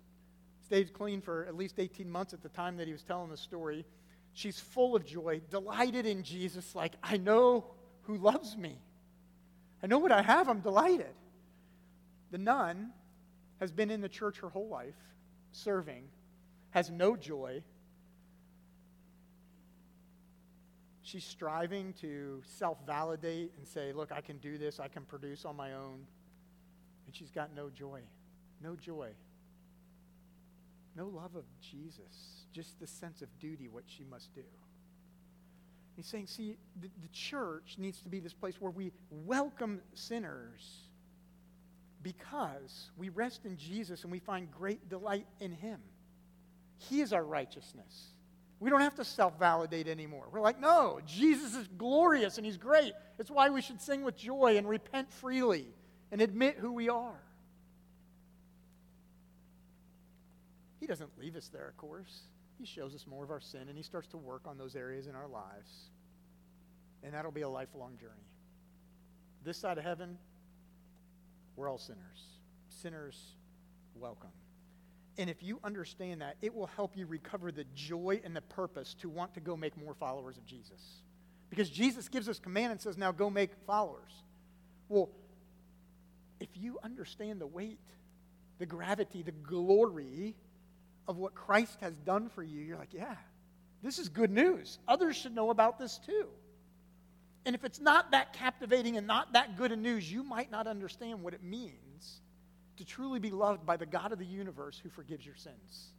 stays 0.67 0.91
clean 0.91 1.23
for 1.23 1.47
at 1.47 1.57
least 1.57 1.79
18 1.79 2.09
months 2.09 2.35
at 2.35 2.43
the 2.43 2.49
time 2.51 2.77
that 2.77 2.87
he 2.87 2.93
was 2.93 3.03
telling 3.03 3.31
the 3.31 3.37
story. 3.37 3.87
She's 4.35 4.61
full 4.61 4.95
of 4.95 5.05
joy, 5.05 5.41
delighted 5.51 6.05
in 6.05 6.23
Jesus, 6.23 6.75
like, 6.75 6.93
I 7.03 7.17
know 7.17 7.65
who 8.03 8.19
loves 8.19 8.57
me. 8.57 8.79
I 9.83 9.87
know 9.87 9.99
what 9.99 10.13
I 10.13 10.21
have, 10.21 10.49
I'm 10.49 10.61
delighted. 10.61 11.15
The 12.31 12.39
nun 12.39 12.93
has 13.61 13.73
been 13.73 13.91
in 13.91 14.03
the 14.03 14.09
church 14.09 14.41
her 14.41 14.51
whole 14.51 14.69
life, 14.69 14.95
serving, 15.51 16.05
has 16.71 16.91
no 16.91 17.17
joy. 17.17 17.63
She's 21.03 21.25
striving 21.25 21.95
to 22.03 22.43
self 22.59 22.79
validate 22.87 23.53
and 23.57 23.67
say, 23.67 23.93
Look, 23.93 24.13
I 24.13 24.21
can 24.21 24.37
do 24.37 24.59
this, 24.59 24.79
I 24.79 24.87
can 24.89 25.05
produce 25.05 25.45
on 25.45 25.57
my 25.57 25.73
own. 25.73 26.07
And 27.07 27.15
she's 27.15 27.31
got 27.31 27.55
no 27.55 27.71
joy. 27.71 28.01
No 28.63 28.77
joy. 28.77 29.11
No 30.97 31.07
love 31.07 31.37
of 31.37 31.45
Jesus, 31.61 32.45
just 32.53 32.79
the 32.81 32.87
sense 32.87 33.23
of 33.23 33.29
duty, 33.39 33.69
what 33.69 33.85
she 33.87 34.05
must 34.05 34.35
do. 34.35 34.43
He's 35.97 36.07
saying, 36.07 36.27
see, 36.27 36.57
the, 36.81 36.89
the 36.89 37.09
church 37.13 37.77
needs 37.79 38.01
to 38.03 38.09
be 38.09 38.21
this 38.21 38.33
place 38.33 38.61
where 38.61 38.71
we 38.71 38.93
welcome 39.11 39.81
sinners 39.95 40.89
because 42.03 42.91
we 42.97 43.09
rest 43.11 43.45
in 43.45 43.57
Jesus 43.57 44.03
and 44.03 44.11
we 44.11 44.19
find 44.19 44.51
great 44.51 44.89
delight 44.89 45.27
in 45.41 45.53
Him. 45.53 45.81
He 46.79 47.01
is 47.01 47.13
our 47.13 47.25
righteousness. 47.25 48.15
We 48.59 48.71
don't 48.71 48.81
have 48.81 48.95
to 48.97 49.05
self 49.05 49.39
validate 49.39 49.89
anymore. 49.89 50.27
We're 50.33 50.41
like, 50.41 50.61
no, 50.61 51.01
Jesus 51.07 51.55
is 51.55 51.69
glorious 51.79 52.37
and 52.37 52.47
He's 52.47 52.57
great. 52.57 52.93
It's 53.19 53.31
why 53.31 53.51
we 53.51 53.61
should 53.61 53.81
sing 53.81 54.03
with 54.03 54.17
joy 54.17 54.57
and 54.57 54.69
repent 54.69 55.13
freely 55.13 55.67
and 56.13 56.21
admit 56.21 56.57
who 56.59 56.73
we 56.73 56.89
are. 56.89 57.21
He 60.81 60.87
doesn't 60.87 61.11
leave 61.19 61.37
us 61.37 61.49
there, 61.49 61.69
of 61.69 61.77
course. 61.77 62.23
He 62.59 62.67
shows 62.67 62.95
us 62.95 63.07
more 63.07 63.25
of 63.25 63.31
our 63.31 63.41
sin 63.41 63.69
and 63.69 63.77
He 63.77 63.83
starts 63.83 64.09
to 64.09 64.17
work 64.17 64.43
on 64.47 64.59
those 64.59 64.75
areas 64.75 65.07
in 65.07 65.15
our 65.15 65.29
lives. 65.29 65.91
And 67.03 67.15
that'll 67.15 67.33
be 67.33 67.43
a 67.43 67.49
lifelong 67.49 67.97
journey. 67.99 68.29
This 69.45 69.57
side 69.57 69.79
of 69.79 69.85
heaven, 69.85 70.19
we're 71.57 71.69
all 71.69 71.79
sinners. 71.79 72.39
Sinners, 72.69 73.19
welcome. 73.95 74.31
And 75.19 75.29
if 75.29 75.43
you 75.43 75.61
understand 75.65 76.23
that, 76.23 76.37
it 76.41 76.55
will 76.55 76.67
help 76.67 76.97
you 76.97 77.07
recover 77.07 77.53
the 77.53 77.65
joy 77.75 78.21
and 78.25 78.35
the 78.35 78.41
purpose 78.43 78.95
to 79.01 79.09
want 79.09 79.35
to 79.35 79.41
go 79.41 79.57
make 79.57 79.77
more 79.77 79.95
followers 79.95 80.39
of 80.39 80.47
Jesus. 80.47 81.03
Because 81.51 81.69
Jesus 81.69 82.09
gives 82.09 82.29
us 82.29 82.39
command 82.39 82.73
and 82.73 82.81
says, 82.81 82.97
now 82.97 83.13
go 83.13 83.29
make 83.29 83.51
followers. 83.67 84.13
Well, 84.89 85.11
if 86.41 86.49
you 86.55 86.79
understand 86.83 87.41
the 87.41 87.47
weight, 87.47 87.79
the 88.59 88.67
gravity, 88.67 89.23
the 89.23 89.33
glory 89.33 90.35
of 91.07 91.17
what 91.17 91.35
Christ 91.35 91.79
has 91.81 91.95
done 91.95 92.29
for 92.29 92.43
you, 92.43 92.61
you're 92.61 92.79
like, 92.79 92.93
yeah, 92.95 93.17
this 93.83 93.99
is 93.99 94.09
good 94.09 94.31
news. 94.31 94.79
Others 94.89 95.17
should 95.17 95.35
know 95.35 95.51
about 95.51 95.79
this 95.79 95.99
too. 95.99 96.27
And 97.47 97.55
if 97.55 97.65
it's 97.65 97.81
not 97.81 98.11
that 98.11 98.33
captivating 98.35 98.97
and 98.97 99.07
not 99.07 99.33
that 99.33 99.57
good 99.57 99.73
a 99.73 99.77
news, 99.77 100.11
you 100.11 100.23
might 100.23 100.51
not 100.51 100.67
understand 100.67 101.23
what 101.23 101.33
it 101.33 101.43
means 101.43 102.21
to 102.77 102.85
truly 102.85 103.19
be 103.19 103.31
loved 103.31 103.65
by 103.65 103.77
the 103.77 103.87
God 103.87 104.13
of 104.13 104.19
the 104.19 104.27
universe 104.27 104.79
who 104.83 104.91
forgives 104.91 105.25
your 105.25 105.37
sins. 105.37 105.93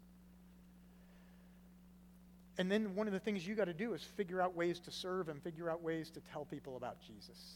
And 2.58 2.72
then 2.72 2.96
one 2.96 3.08
of 3.08 3.14
the 3.14 3.20
things 3.20 3.48
you 3.48 3.56
got 3.56 3.66
to 3.66 3.74
do 3.74 3.94
is 3.94 4.04
figure 4.04 4.42
out 4.42 4.56
ways 4.56 4.80
to 4.82 4.92
serve 4.92 5.30
and 5.30 5.42
figure 5.42 5.70
out 5.70 5.82
ways 5.82 6.12
to 6.12 6.20
tell 6.32 6.46
people 6.46 6.78
about 6.78 6.98
Jesus. 7.02 7.56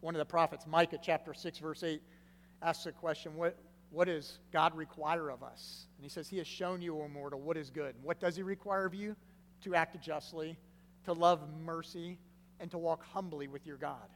One 0.00 0.14
of 0.14 0.18
the 0.18 0.24
prophets, 0.24 0.66
Micah 0.66 0.98
chapter 1.02 1.34
6, 1.34 1.58
verse 1.58 1.82
8, 1.82 2.00
asks 2.62 2.86
a 2.86 2.92
question 2.92 3.34
What, 3.34 3.56
what 3.90 4.06
does 4.06 4.38
God 4.52 4.76
require 4.76 5.30
of 5.30 5.42
us? 5.42 5.86
And 5.96 6.04
he 6.04 6.10
says, 6.10 6.28
He 6.28 6.38
has 6.38 6.46
shown 6.46 6.80
you, 6.82 7.00
O 7.00 7.08
mortal, 7.08 7.40
what 7.40 7.56
is 7.56 7.70
good. 7.70 7.94
What 8.02 8.20
does 8.20 8.36
He 8.36 8.42
require 8.42 8.86
of 8.86 8.94
you? 8.94 9.16
To 9.62 9.74
act 9.74 10.00
justly, 10.00 10.56
to 11.04 11.12
love 11.12 11.40
mercy, 11.64 12.18
and 12.60 12.70
to 12.70 12.78
walk 12.78 13.04
humbly 13.12 13.48
with 13.48 13.66
your 13.66 13.76
God 13.76 14.08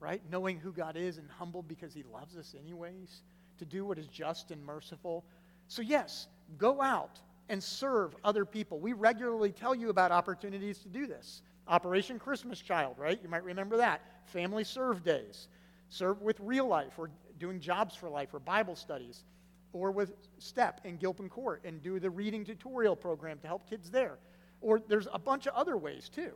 right? 0.00 0.22
Knowing 0.30 0.58
who 0.58 0.72
God 0.72 0.96
is 0.96 1.18
and 1.18 1.28
humble 1.30 1.62
because 1.62 1.94
He 1.94 2.02
loves 2.02 2.36
us, 2.36 2.54
anyways, 2.58 3.22
to 3.58 3.64
do 3.64 3.84
what 3.84 3.98
is 3.98 4.08
just 4.08 4.50
and 4.50 4.64
merciful. 4.64 5.24
So, 5.68 5.82
yes, 5.82 6.26
go 6.58 6.80
out 6.80 7.20
and 7.50 7.62
serve 7.62 8.16
other 8.24 8.44
people. 8.44 8.80
We 8.80 8.94
regularly 8.94 9.52
tell 9.52 9.74
you 9.74 9.90
about 9.90 10.10
opportunities 10.10 10.78
to 10.78 10.88
do 10.88 11.06
this. 11.06 11.42
Operation 11.68 12.18
Christmas 12.18 12.58
Child, 12.60 12.96
right? 12.98 13.20
You 13.22 13.28
might 13.28 13.44
remember 13.44 13.76
that. 13.76 14.00
Family 14.26 14.64
Serve 14.64 15.04
Days. 15.04 15.48
Serve 15.88 16.22
with 16.22 16.38
Real 16.40 16.66
Life 16.66 16.98
or 16.98 17.10
doing 17.38 17.60
Jobs 17.60 17.94
for 17.94 18.08
Life 18.08 18.32
or 18.32 18.38
Bible 18.38 18.76
studies. 18.76 19.24
Or 19.72 19.92
with 19.92 20.12
STEP 20.38 20.80
in 20.84 20.96
Gilpin 20.96 21.28
Court 21.28 21.62
and 21.64 21.82
do 21.82 22.00
the 22.00 22.10
reading 22.10 22.44
tutorial 22.44 22.96
program 22.96 23.38
to 23.40 23.46
help 23.46 23.68
kids 23.68 23.90
there. 23.90 24.18
Or 24.60 24.80
there's 24.80 25.08
a 25.12 25.18
bunch 25.18 25.46
of 25.46 25.54
other 25.54 25.76
ways 25.76 26.08
too 26.08 26.32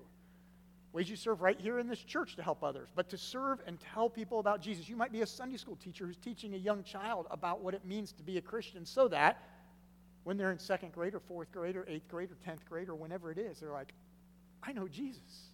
ways 0.94 1.10
you 1.10 1.16
serve 1.16 1.42
right 1.42 1.60
here 1.60 1.80
in 1.80 1.88
this 1.88 1.98
church 1.98 2.36
to 2.36 2.42
help 2.42 2.62
others, 2.62 2.88
but 2.94 3.08
to 3.08 3.18
serve 3.18 3.60
and 3.66 3.78
tell 3.80 4.08
people 4.08 4.38
about 4.38 4.62
Jesus. 4.62 4.88
You 4.88 4.94
might 4.96 5.10
be 5.10 5.22
a 5.22 5.26
Sunday 5.26 5.56
school 5.56 5.74
teacher 5.74 6.06
who's 6.06 6.16
teaching 6.16 6.54
a 6.54 6.56
young 6.56 6.84
child 6.84 7.26
about 7.32 7.60
what 7.60 7.74
it 7.74 7.84
means 7.84 8.12
to 8.12 8.22
be 8.22 8.38
a 8.38 8.40
Christian 8.40 8.86
so 8.86 9.08
that 9.08 9.42
when 10.22 10.36
they're 10.36 10.52
in 10.52 10.58
second 10.58 10.92
grade 10.92 11.14
or 11.14 11.20
fourth 11.20 11.50
grade 11.50 11.74
or 11.74 11.84
eighth 11.88 12.08
grade 12.08 12.30
or 12.30 12.36
tenth 12.44 12.64
grade 12.64 12.88
or 12.88 12.94
whenever 12.94 13.32
it 13.32 13.38
is, 13.38 13.58
they're 13.58 13.72
like, 13.72 13.92
I 14.62 14.72
know 14.72 14.86
Jesus. 14.86 15.50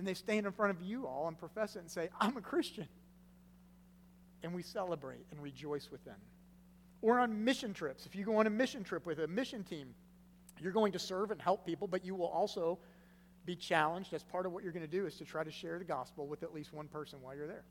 And 0.00 0.08
they 0.08 0.14
stand 0.14 0.46
in 0.46 0.52
front 0.52 0.70
of 0.70 0.80
you 0.80 1.06
all 1.06 1.28
and 1.28 1.36
profess 1.36 1.76
it 1.76 1.80
and 1.80 1.90
say, 1.90 2.08
I'm 2.18 2.34
a 2.38 2.40
Christian. 2.40 2.88
And 4.42 4.54
we 4.54 4.62
celebrate 4.62 5.26
and 5.30 5.42
rejoice 5.42 5.90
with 5.92 6.02
them. 6.06 6.16
Or 7.02 7.20
on 7.20 7.44
mission 7.44 7.74
trips. 7.74 8.06
If 8.06 8.16
you 8.16 8.24
go 8.24 8.36
on 8.38 8.46
a 8.46 8.50
mission 8.50 8.82
trip 8.82 9.04
with 9.04 9.18
a 9.18 9.26
mission 9.26 9.62
team, 9.62 9.88
you're 10.58 10.72
going 10.72 10.92
to 10.92 10.98
serve 10.98 11.32
and 11.32 11.42
help 11.42 11.66
people, 11.66 11.86
but 11.86 12.02
you 12.02 12.14
will 12.14 12.28
also 12.28 12.78
be 13.44 13.54
challenged 13.54 14.14
as 14.14 14.24
part 14.24 14.46
of 14.46 14.52
what 14.52 14.62
you're 14.62 14.72
going 14.72 14.86
to 14.86 14.90
do 14.90 15.04
is 15.04 15.16
to 15.16 15.26
try 15.26 15.44
to 15.44 15.50
share 15.50 15.78
the 15.78 15.84
gospel 15.84 16.26
with 16.26 16.42
at 16.42 16.54
least 16.54 16.72
one 16.72 16.88
person 16.88 17.20
while 17.20 17.36
you're 17.36 17.46
there. 17.46 17.64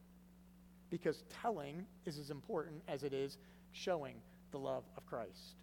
Because 0.92 1.24
telling 1.42 1.84
is 2.06 2.20
as 2.20 2.30
important 2.30 2.84
as 2.88 3.02
it 3.02 3.12
is 3.12 3.40
showing 3.72 4.18
the 4.52 4.60
love 4.60 4.84
of 4.98 5.06
Christ. 5.08 5.56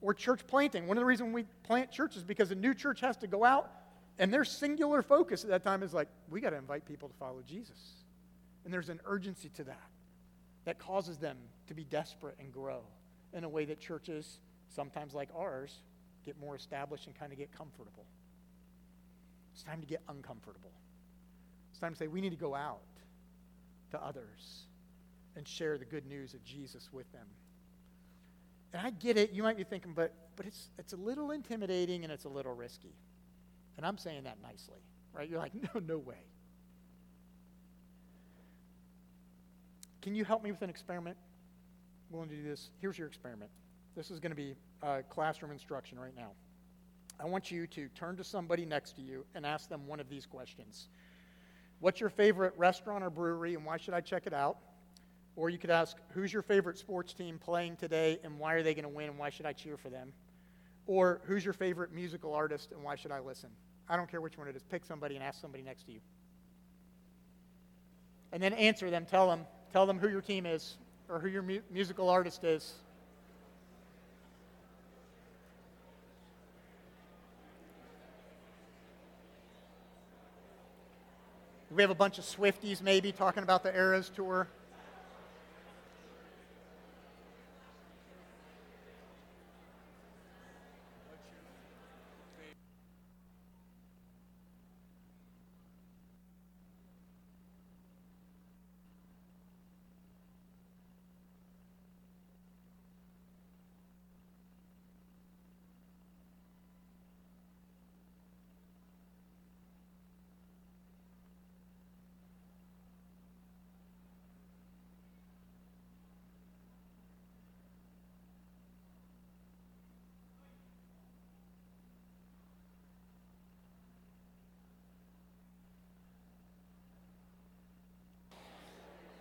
Or 0.00 0.14
church 0.14 0.46
planting. 0.46 0.86
One 0.86 0.96
of 0.96 1.02
the 1.02 1.06
reasons 1.06 1.34
we 1.34 1.44
plant 1.62 1.90
churches 1.90 2.24
because 2.24 2.50
a 2.52 2.54
new 2.54 2.72
church 2.72 3.02
has 3.02 3.18
to 3.18 3.26
go 3.26 3.44
out, 3.44 3.70
and 4.20 4.30
their 4.30 4.44
singular 4.44 5.00
focus 5.02 5.44
at 5.44 5.50
that 5.50 5.64
time 5.64 5.82
is 5.82 5.94
like, 5.94 6.06
we 6.28 6.42
got 6.42 6.50
to 6.50 6.56
invite 6.56 6.84
people 6.84 7.08
to 7.08 7.14
follow 7.14 7.42
Jesus. 7.44 7.78
And 8.64 8.72
there's 8.72 8.90
an 8.90 9.00
urgency 9.06 9.48
to 9.56 9.64
that 9.64 9.88
that 10.66 10.78
causes 10.78 11.16
them 11.16 11.38
to 11.68 11.74
be 11.74 11.84
desperate 11.84 12.36
and 12.38 12.52
grow 12.52 12.82
in 13.32 13.44
a 13.44 13.48
way 13.48 13.64
that 13.64 13.80
churches, 13.80 14.38
sometimes 14.68 15.14
like 15.14 15.30
ours, 15.34 15.74
get 16.22 16.38
more 16.38 16.54
established 16.54 17.06
and 17.06 17.18
kind 17.18 17.32
of 17.32 17.38
get 17.38 17.50
comfortable. 17.50 18.04
It's 19.54 19.62
time 19.62 19.80
to 19.80 19.86
get 19.86 20.02
uncomfortable. 20.06 20.72
It's 21.70 21.80
time 21.80 21.92
to 21.92 21.98
say 21.98 22.06
we 22.06 22.20
need 22.20 22.32
to 22.32 22.36
go 22.36 22.54
out 22.54 22.82
to 23.92 24.04
others 24.04 24.66
and 25.34 25.48
share 25.48 25.78
the 25.78 25.86
good 25.86 26.04
news 26.04 26.34
of 26.34 26.44
Jesus 26.44 26.90
with 26.92 27.10
them. 27.12 27.26
And 28.74 28.86
I 28.86 28.90
get 28.90 29.16
it. 29.16 29.32
You 29.32 29.42
might 29.42 29.56
be 29.56 29.64
thinking, 29.64 29.94
but, 29.94 30.12
but 30.36 30.44
it's, 30.44 30.68
it's 30.78 30.92
a 30.92 30.98
little 30.98 31.30
intimidating 31.30 32.04
and 32.04 32.12
it's 32.12 32.26
a 32.26 32.28
little 32.28 32.52
risky. 32.52 32.92
And 33.80 33.86
I'm 33.86 33.96
saying 33.96 34.24
that 34.24 34.36
nicely, 34.42 34.76
right? 35.14 35.26
You're 35.26 35.38
like, 35.38 35.54
no, 35.74 35.80
no 35.80 35.96
way. 35.96 36.26
Can 40.02 40.14
you 40.14 40.22
help 40.22 40.44
me 40.44 40.50
with 40.52 40.60
an 40.60 40.68
experiment? 40.68 41.16
I'm 42.10 42.14
willing 42.14 42.28
to 42.28 42.36
do 42.36 42.42
this. 42.42 42.68
Here's 42.82 42.98
your 42.98 43.08
experiment. 43.08 43.50
This 43.96 44.10
is 44.10 44.20
going 44.20 44.32
to 44.32 44.36
be 44.36 44.54
uh, 44.82 44.98
classroom 45.08 45.50
instruction 45.50 45.98
right 45.98 46.14
now. 46.14 46.32
I 47.18 47.24
want 47.24 47.50
you 47.50 47.66
to 47.68 47.88
turn 47.94 48.18
to 48.18 48.24
somebody 48.24 48.66
next 48.66 48.96
to 48.96 49.00
you 49.00 49.24
and 49.34 49.46
ask 49.46 49.70
them 49.70 49.86
one 49.86 49.98
of 49.98 50.10
these 50.10 50.26
questions 50.26 50.88
What's 51.78 52.00
your 52.00 52.10
favorite 52.10 52.52
restaurant 52.58 53.02
or 53.02 53.08
brewery, 53.08 53.54
and 53.54 53.64
why 53.64 53.78
should 53.78 53.94
I 53.94 54.02
check 54.02 54.26
it 54.26 54.34
out? 54.34 54.58
Or 55.36 55.48
you 55.48 55.56
could 55.56 55.70
ask, 55.70 55.96
Who's 56.10 56.34
your 56.34 56.42
favorite 56.42 56.76
sports 56.76 57.14
team 57.14 57.38
playing 57.38 57.76
today, 57.76 58.18
and 58.24 58.38
why 58.38 58.52
are 58.52 58.62
they 58.62 58.74
going 58.74 58.82
to 58.82 58.90
win, 58.90 59.08
and 59.08 59.18
why 59.18 59.30
should 59.30 59.46
I 59.46 59.54
cheer 59.54 59.78
for 59.78 59.88
them? 59.88 60.12
Or 60.86 61.22
who's 61.24 61.46
your 61.46 61.54
favorite 61.54 61.94
musical 61.94 62.34
artist, 62.34 62.72
and 62.72 62.84
why 62.84 62.96
should 62.96 63.10
I 63.10 63.20
listen? 63.20 63.48
I 63.90 63.96
don't 63.96 64.08
care 64.08 64.20
which 64.20 64.38
one 64.38 64.46
it 64.46 64.54
is. 64.54 64.62
Pick 64.62 64.84
somebody 64.84 65.16
and 65.16 65.24
ask 65.24 65.40
somebody 65.40 65.64
next 65.64 65.84
to 65.86 65.92
you. 65.92 65.98
And 68.32 68.40
then 68.40 68.52
answer 68.52 68.88
them. 68.88 69.04
Tell 69.04 69.28
them. 69.28 69.44
Tell 69.72 69.84
them 69.84 69.98
who 69.98 70.08
your 70.08 70.20
team 70.20 70.46
is 70.46 70.76
or 71.08 71.18
who 71.18 71.28
your 71.28 71.42
mu- 71.42 71.60
musical 71.72 72.08
artist 72.08 72.44
is. 72.44 72.74
We 81.72 81.82
have 81.82 81.90
a 81.90 81.94
bunch 81.94 82.18
of 82.18 82.24
Swifties 82.24 82.82
maybe 82.82 83.10
talking 83.10 83.42
about 83.42 83.64
the 83.64 83.74
Eras 83.74 84.08
tour. 84.14 84.48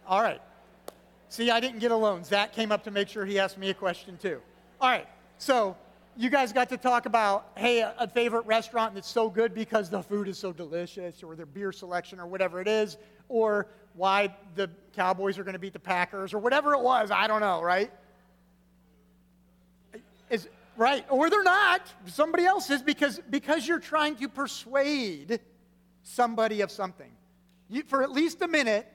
All 0.10 0.24
right. 0.24 0.42
See, 1.30 1.52
I 1.52 1.60
didn't 1.60 1.78
get 1.78 1.92
alone. 1.92 2.24
Zach 2.24 2.52
came 2.52 2.72
up 2.72 2.84
to 2.86 2.92
make 2.92 3.08
sure 3.10 3.26
he 3.26 3.38
asked 3.38 3.60
me 3.60 3.70
a 3.70 3.76
question 3.76 4.18
too. 4.18 4.42
All 4.82 4.90
right. 4.90 5.08
So 5.38 5.78
you 6.18 6.32
guys 6.32 6.52
got 6.52 6.68
to 6.70 6.78
talk 6.78 7.06
about, 7.06 7.52
hey, 7.56 7.82
a, 7.82 7.94
a 8.00 8.08
favorite 8.08 8.48
restaurant 8.48 8.96
that's 8.96 9.08
so 9.08 9.30
good 9.30 9.54
because 9.54 9.92
the 9.92 10.02
food 10.02 10.28
is 10.28 10.40
so 10.40 10.52
delicious, 10.52 11.22
or 11.22 11.36
their 11.36 11.46
beer 11.46 11.72
selection, 11.72 12.20
or 12.20 12.26
whatever 12.26 12.60
it 12.60 12.68
is, 12.68 12.98
or 13.28 13.68
why 13.94 14.36
the 14.56 14.68
Cowboys 14.96 15.38
are 15.38 15.44
going 15.44 15.54
to 15.54 15.60
beat 15.60 15.74
the 15.74 15.80
Packers, 15.80 16.34
or 16.34 16.40
whatever 16.40 16.74
it 16.74 16.82
was. 16.82 17.12
I 17.12 17.28
don't 17.28 17.42
know, 17.42 17.62
right? 17.62 17.92
Is 20.32 20.50
right, 20.76 21.06
or 21.10 21.30
they're 21.30 21.44
not. 21.44 21.82
Somebody 22.08 22.46
else 22.46 22.72
is 22.72 22.82
because 22.82 23.22
because 23.30 23.68
you're 23.68 23.80
trying 23.80 24.16
to 24.16 24.28
persuade 24.28 25.40
somebody 26.02 26.62
of 26.62 26.72
something. 26.72 27.12
You, 27.70 27.84
for 27.84 28.02
at 28.02 28.12
least 28.12 28.42
a 28.42 28.48
minute, 28.48 28.92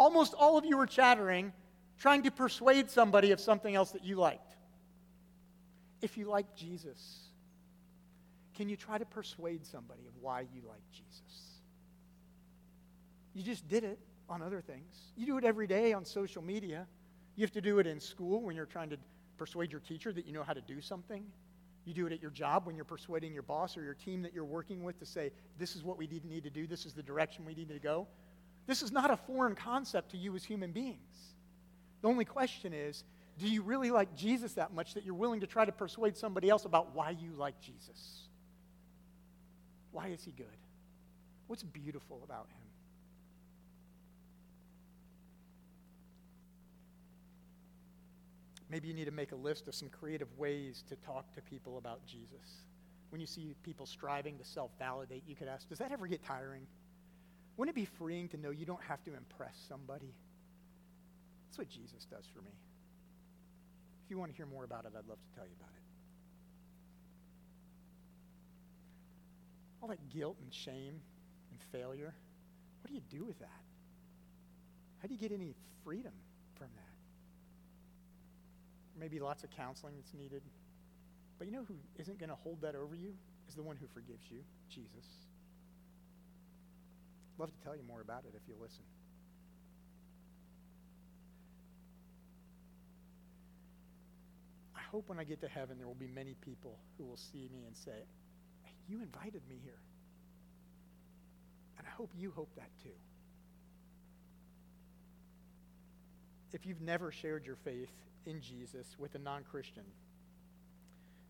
almost 0.00 0.32
all 0.32 0.56
of 0.56 0.64
you 0.64 0.78
were 0.78 0.86
chattering, 0.86 1.52
trying 1.98 2.22
to 2.22 2.30
persuade 2.30 2.90
somebody 2.90 3.32
of 3.32 3.38
something 3.38 3.74
else 3.74 3.90
that 3.90 4.02
you 4.02 4.16
liked. 4.16 4.56
if 6.02 6.16
you 6.16 6.24
like 6.24 6.56
Jesus, 6.56 7.28
can 8.54 8.70
you 8.70 8.76
try 8.76 8.96
to 8.96 9.04
persuade 9.04 9.66
somebody 9.66 10.00
of 10.06 10.14
why 10.18 10.40
you 10.40 10.62
like 10.66 10.80
Jesus? 10.90 11.60
You 13.34 13.42
just 13.42 13.68
did 13.68 13.84
it 13.84 13.98
on 14.30 14.40
other 14.40 14.62
things. 14.62 15.12
You 15.14 15.26
do 15.26 15.36
it 15.36 15.44
every 15.44 15.66
day 15.66 15.92
on 15.92 16.06
social 16.06 16.40
media. 16.40 16.86
You 17.36 17.42
have 17.42 17.52
to 17.52 17.60
do 17.60 17.78
it 17.80 17.86
in 17.86 18.00
school 18.00 18.40
when 18.40 18.56
you're 18.56 18.64
trying 18.64 18.88
to 18.90 18.96
persuade 19.36 19.70
your 19.70 19.82
teacher 19.82 20.10
that 20.14 20.24
you 20.26 20.32
know 20.32 20.42
how 20.42 20.54
to 20.54 20.62
do 20.62 20.80
something. 20.80 21.22
You 21.84 21.92
do 21.92 22.06
it 22.06 22.12
at 22.14 22.22
your 22.22 22.30
job 22.30 22.66
when 22.66 22.76
you're 22.76 22.86
persuading 22.86 23.34
your 23.34 23.42
boss 23.42 23.76
or 23.76 23.82
your 23.82 23.94
team 23.94 24.22
that 24.22 24.32
you're 24.32 24.44
working 24.44 24.82
with 24.82 24.98
to 25.00 25.06
say, 25.06 25.32
this 25.58 25.76
is 25.76 25.84
what 25.84 25.98
we 25.98 26.06
need 26.06 26.44
to 26.44 26.50
do, 26.50 26.66
this 26.66 26.86
is 26.86 26.94
the 26.94 27.02
direction 27.02 27.44
we 27.44 27.54
need 27.54 27.68
to 27.68 27.78
go. 27.78 28.08
This 28.70 28.84
is 28.84 28.92
not 28.92 29.10
a 29.10 29.16
foreign 29.16 29.56
concept 29.56 30.12
to 30.12 30.16
you 30.16 30.36
as 30.36 30.44
human 30.44 30.70
beings. 30.70 31.34
The 32.02 32.08
only 32.08 32.24
question 32.24 32.72
is, 32.72 33.02
do 33.36 33.48
you 33.48 33.62
really 33.62 33.90
like 33.90 34.14
Jesus 34.14 34.52
that 34.52 34.72
much 34.72 34.94
that 34.94 35.04
you're 35.04 35.12
willing 35.12 35.40
to 35.40 35.48
try 35.48 35.64
to 35.64 35.72
persuade 35.72 36.16
somebody 36.16 36.48
else 36.48 36.66
about 36.66 36.94
why 36.94 37.10
you 37.10 37.32
like 37.36 37.60
Jesus? 37.60 38.28
Why 39.90 40.06
is 40.06 40.22
he 40.22 40.30
good? 40.30 40.46
What's 41.48 41.64
beautiful 41.64 42.20
about 42.22 42.46
him? 42.46 42.68
Maybe 48.70 48.86
you 48.86 48.94
need 48.94 49.06
to 49.06 49.10
make 49.10 49.32
a 49.32 49.36
list 49.36 49.66
of 49.66 49.74
some 49.74 49.88
creative 49.88 50.28
ways 50.38 50.84
to 50.90 50.94
talk 50.94 51.34
to 51.34 51.42
people 51.42 51.76
about 51.76 52.06
Jesus. 52.06 52.62
When 53.08 53.20
you 53.20 53.26
see 53.26 53.56
people 53.64 53.84
striving 53.84 54.38
to 54.38 54.44
self 54.44 54.70
validate, 54.78 55.24
you 55.26 55.34
could 55.34 55.48
ask, 55.48 55.68
Does 55.68 55.78
that 55.78 55.90
ever 55.90 56.06
get 56.06 56.22
tiring? 56.22 56.68
Wouldn't 57.60 57.76
it 57.76 57.78
be 57.78 57.84
freeing 57.84 58.26
to 58.28 58.38
know 58.38 58.48
you 58.48 58.64
don't 58.64 58.82
have 58.84 59.04
to 59.04 59.14
impress 59.14 59.54
somebody? 59.68 60.14
That's 61.44 61.58
what 61.58 61.68
Jesus 61.68 62.06
does 62.06 62.24
for 62.34 62.40
me. 62.40 62.52
If 64.02 64.10
you 64.10 64.16
want 64.16 64.30
to 64.30 64.36
hear 64.36 64.46
more 64.46 64.64
about 64.64 64.86
it, 64.86 64.92
I'd 64.96 65.06
love 65.06 65.18
to 65.20 65.36
tell 65.36 65.44
you 65.44 65.52
about 65.60 65.68
it. 65.76 65.82
All 69.82 69.88
that 69.90 70.08
guilt 70.08 70.38
and 70.40 70.50
shame 70.54 71.02
and 71.50 71.60
failure, 71.70 72.14
what 72.80 72.88
do 72.88 72.94
you 72.94 73.02
do 73.10 73.26
with 73.26 73.38
that? 73.40 73.60
How 75.02 75.08
do 75.08 75.12
you 75.12 75.20
get 75.20 75.30
any 75.30 75.54
freedom 75.84 76.14
from 76.54 76.68
that? 76.76 76.90
maybe 78.98 79.20
lots 79.20 79.44
of 79.44 79.50
counseling 79.50 79.96
that's 79.96 80.14
needed. 80.14 80.42
But 81.36 81.46
you 81.46 81.52
know 81.52 81.64
who 81.68 81.74
isn't 81.98 82.18
going 82.18 82.30
to 82.30 82.36
hold 82.36 82.62
that 82.62 82.74
over 82.74 82.94
you? 82.94 83.12
Is 83.48 83.54
the 83.54 83.62
one 83.62 83.76
who 83.76 83.86
forgives 83.86 84.30
you, 84.30 84.38
Jesus. 84.70 85.29
Love 87.40 87.50
to 87.58 87.64
tell 87.64 87.74
you 87.74 87.82
more 87.88 88.02
about 88.02 88.24
it 88.28 88.34
if 88.36 88.46
you 88.46 88.54
listen. 88.60 88.82
I 94.76 94.82
hope 94.90 95.08
when 95.08 95.18
I 95.18 95.24
get 95.24 95.40
to 95.40 95.48
heaven, 95.48 95.78
there 95.78 95.86
will 95.86 95.94
be 95.94 96.06
many 96.06 96.34
people 96.44 96.78
who 96.98 97.04
will 97.04 97.16
see 97.16 97.48
me 97.50 97.64
and 97.66 97.74
say, 97.74 98.04
hey, 98.62 98.74
You 98.88 99.00
invited 99.00 99.40
me 99.48 99.58
here. 99.64 99.80
And 101.78 101.86
I 101.86 101.90
hope 101.92 102.10
you 102.14 102.30
hope 102.36 102.50
that 102.56 102.68
too. 102.82 102.90
If 106.52 106.66
you've 106.66 106.82
never 106.82 107.10
shared 107.10 107.46
your 107.46 107.56
faith 107.56 107.88
in 108.26 108.42
Jesus 108.42 108.96
with 108.98 109.14
a 109.14 109.18
non 109.18 109.44
Christian, 109.44 109.84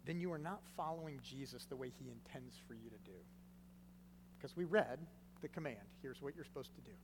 then 0.07 0.19
you 0.19 0.33
are 0.33 0.39
not 0.39 0.61
following 0.77 1.21
Jesus 1.23 1.67
the 1.67 1.77
way 1.77 1.93
he 2.01 2.11
intends 2.11 2.57
for 2.67 2.75
you 2.75 2.91
to 2.91 2.99
do. 3.05 3.17
Because 4.37 4.57
we 4.57 4.65
read 4.65 4.99
the 5.41 5.49
command 5.49 5.77
here's 6.03 6.21
what 6.21 6.35
you're 6.35 6.45
supposed 6.45 6.75
to 6.75 6.81
do. 6.81 6.97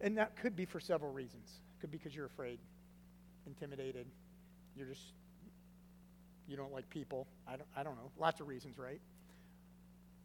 And 0.00 0.16
that 0.18 0.36
could 0.36 0.54
be 0.54 0.64
for 0.64 0.80
several 0.80 1.12
reasons. 1.12 1.60
It 1.76 1.80
could 1.80 1.90
be 1.90 1.98
because 1.98 2.14
you're 2.14 2.26
afraid, 2.26 2.58
intimidated, 3.46 4.06
you're 4.76 4.86
just, 4.86 5.12
you 6.46 6.56
don't 6.56 6.72
like 6.72 6.88
people. 6.88 7.26
I 7.46 7.56
don't, 7.56 7.68
I 7.76 7.82
don't 7.82 7.96
know. 7.96 8.10
Lots 8.18 8.40
of 8.40 8.46
reasons, 8.46 8.78
right? 8.78 9.00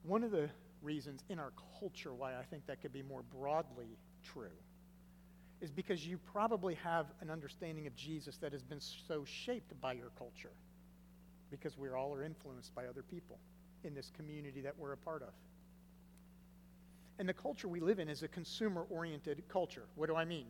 One 0.03 0.23
of 0.23 0.31
the 0.31 0.49
reasons 0.81 1.23
in 1.29 1.39
our 1.39 1.51
culture 1.79 2.13
why 2.13 2.33
I 2.33 2.43
think 2.43 2.67
that 2.67 2.81
could 2.81 2.93
be 2.93 3.01
more 3.01 3.23
broadly 3.39 3.97
true 4.23 4.47
is 5.61 5.71
because 5.71 6.05
you 6.05 6.19
probably 6.31 6.75
have 6.75 7.07
an 7.21 7.29
understanding 7.29 7.87
of 7.87 7.95
Jesus 7.95 8.37
that 8.37 8.51
has 8.51 8.63
been 8.63 8.81
so 8.81 9.23
shaped 9.25 9.79
by 9.81 9.93
your 9.93 10.11
culture. 10.17 10.51
Because 11.49 11.77
we 11.77 11.89
all 11.89 12.13
are 12.13 12.23
influenced 12.23 12.75
by 12.75 12.85
other 12.85 13.01
people 13.01 13.39
in 13.83 13.93
this 13.93 14.11
community 14.15 14.61
that 14.61 14.77
we're 14.77 14.93
a 14.93 14.97
part 14.97 15.21
of. 15.21 15.33
And 17.19 17.29
the 17.29 17.33
culture 17.33 17.67
we 17.67 17.79
live 17.79 17.99
in 17.99 18.09
is 18.09 18.23
a 18.23 18.27
consumer 18.27 18.85
oriented 18.89 19.43
culture. 19.49 19.83
What 19.95 20.07
do 20.07 20.15
I 20.15 20.25
mean? 20.25 20.47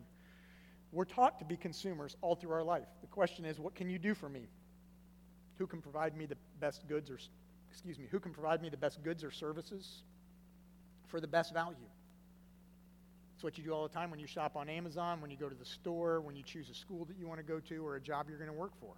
We're 0.91 1.05
taught 1.05 1.39
to 1.39 1.45
be 1.45 1.57
consumers 1.57 2.15
all 2.21 2.35
through 2.35 2.51
our 2.51 2.63
life. 2.63 2.87
The 3.01 3.07
question 3.07 3.45
is, 3.45 3.59
what 3.59 3.75
can 3.75 3.89
you 3.89 3.99
do 3.99 4.13
for 4.13 4.29
me? 4.29 4.47
Who 5.57 5.67
can 5.67 5.81
provide 5.81 6.15
me 6.15 6.25
the 6.25 6.37
best 6.59 6.87
goods 6.87 7.09
or, 7.09 7.17
excuse 7.69 7.97
me, 7.97 8.05
who 8.09 8.19
can 8.19 8.31
provide 8.31 8.61
me 8.61 8.69
the 8.69 8.77
best 8.77 9.03
goods 9.03 9.23
or 9.23 9.31
services 9.31 10.03
for 11.07 11.19
the 11.19 11.27
best 11.27 11.53
value? 11.53 11.75
It's 13.35 13.43
what 13.43 13.57
you 13.57 13.63
do 13.63 13.73
all 13.73 13.87
the 13.87 13.93
time 13.93 14.11
when 14.11 14.19
you 14.19 14.27
shop 14.27 14.55
on 14.55 14.69
Amazon, 14.69 15.19
when 15.19 15.31
you 15.31 15.37
go 15.37 15.49
to 15.49 15.55
the 15.55 15.65
store, 15.65 16.21
when 16.21 16.35
you 16.35 16.43
choose 16.43 16.69
a 16.69 16.75
school 16.75 17.05
that 17.05 17.17
you 17.17 17.27
want 17.27 17.39
to 17.39 17.45
go 17.45 17.59
to 17.59 17.85
or 17.85 17.95
a 17.95 18.01
job 18.01 18.27
you're 18.29 18.37
going 18.37 18.49
to 18.49 18.57
work 18.57 18.73
for. 18.79 18.93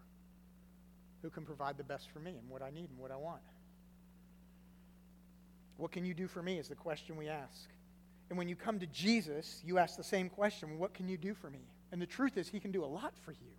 Who 1.21 1.29
can 1.29 1.45
provide 1.45 1.77
the 1.77 1.83
best 1.83 2.11
for 2.11 2.19
me 2.19 2.31
and 2.31 2.49
what 2.49 2.61
I 2.61 2.69
need 2.69 2.89
and 2.89 2.99
what 2.99 3.11
I 3.11 3.15
want? 3.15 3.41
What 5.77 5.91
can 5.91 6.05
you 6.05 6.13
do 6.13 6.27
for 6.27 6.41
me 6.41 6.57
is 6.57 6.67
the 6.67 6.75
question 6.75 7.17
we 7.17 7.27
ask. 7.27 7.67
And 8.29 8.37
when 8.37 8.47
you 8.47 8.55
come 8.55 8.79
to 8.79 8.87
Jesus, 8.87 9.61
you 9.65 9.77
ask 9.77 9.97
the 9.97 10.03
same 10.03 10.29
question 10.29 10.79
What 10.79 10.93
can 10.93 11.07
you 11.07 11.17
do 11.17 11.33
for 11.33 11.49
me? 11.49 11.61
And 11.91 12.01
the 12.01 12.05
truth 12.05 12.37
is, 12.37 12.47
He 12.47 12.59
can 12.59 12.71
do 12.71 12.83
a 12.83 12.87
lot 12.87 13.13
for 13.23 13.31
you, 13.31 13.53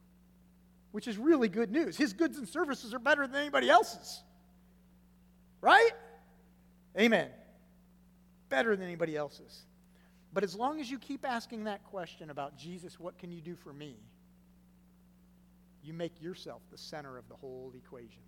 which 0.93 1.07
is 1.07 1.19
really 1.19 1.49
good 1.49 1.71
news. 1.71 1.97
His 1.97 2.13
goods 2.13 2.39
and 2.39 2.49
services 2.49 2.93
are 2.95 2.99
better 2.99 3.27
than 3.27 3.37
anybody 3.37 3.71
else's. 3.71 4.23
Right? 5.61 5.91
Amen. 6.99 7.31
Better 8.49 8.77
than 8.77 8.87
anybody 8.87 9.17
else's. 9.17 9.65
But 10.33 10.45
as 10.45 10.55
long 10.55 10.81
as 10.81 10.91
you 10.91 10.99
keep 10.99 11.25
asking 11.25 11.65
that 11.65 11.85
question 11.85 12.31
about 12.31 12.59
Jesus, 12.59 13.01
what 13.01 13.19
can 13.19 13.33
you 13.33 13.41
do 13.41 13.57
for 13.57 13.73
me? 13.73 13.97
You 15.83 15.95
make 15.95 16.21
yourself 16.21 16.63
the 16.71 16.79
center 16.79 17.17
of 17.17 17.29
the 17.29 17.37
whole 17.37 17.73
equation, 17.77 18.23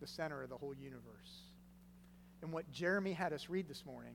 the 0.00 0.06
center 0.06 0.42
of 0.42 0.50
the 0.50 0.56
whole 0.56 0.74
universe. 0.74 1.49
And 2.42 2.52
what 2.52 2.70
Jeremy 2.72 3.12
had 3.12 3.32
us 3.32 3.48
read 3.48 3.68
this 3.68 3.84
morning 3.84 4.14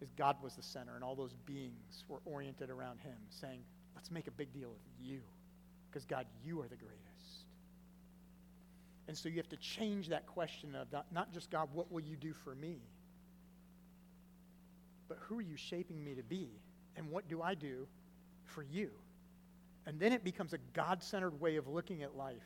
is 0.00 0.10
God 0.16 0.36
was 0.42 0.54
the 0.54 0.62
center, 0.62 0.94
and 0.94 1.04
all 1.04 1.14
those 1.14 1.34
beings 1.46 2.04
were 2.08 2.20
oriented 2.24 2.70
around 2.70 3.00
him, 3.00 3.16
saying, 3.30 3.60
Let's 3.94 4.10
make 4.10 4.26
a 4.26 4.32
big 4.32 4.52
deal 4.52 4.70
of 4.70 5.06
you, 5.06 5.20
because 5.90 6.04
God, 6.04 6.26
you 6.44 6.60
are 6.60 6.68
the 6.68 6.76
greatest. 6.76 6.98
And 9.08 9.16
so 9.16 9.28
you 9.28 9.36
have 9.36 9.48
to 9.50 9.56
change 9.56 10.08
that 10.08 10.26
question 10.26 10.74
of 10.74 10.88
not 11.12 11.32
just 11.32 11.50
God, 11.50 11.68
what 11.72 11.90
will 11.92 12.00
you 12.00 12.16
do 12.16 12.32
for 12.32 12.54
me? 12.54 12.78
but 15.12 15.18
who 15.28 15.38
are 15.38 15.42
you 15.42 15.58
shaping 15.58 16.02
me 16.02 16.14
to 16.14 16.22
be? 16.22 16.48
And 16.96 17.10
what 17.10 17.28
do 17.28 17.42
I 17.42 17.54
do 17.54 17.86
for 18.46 18.62
you? 18.62 18.88
And 19.84 20.00
then 20.00 20.10
it 20.10 20.24
becomes 20.24 20.54
a 20.54 20.58
God 20.72 21.02
centered 21.02 21.38
way 21.38 21.56
of 21.56 21.68
looking 21.68 22.02
at 22.02 22.16
life 22.16 22.36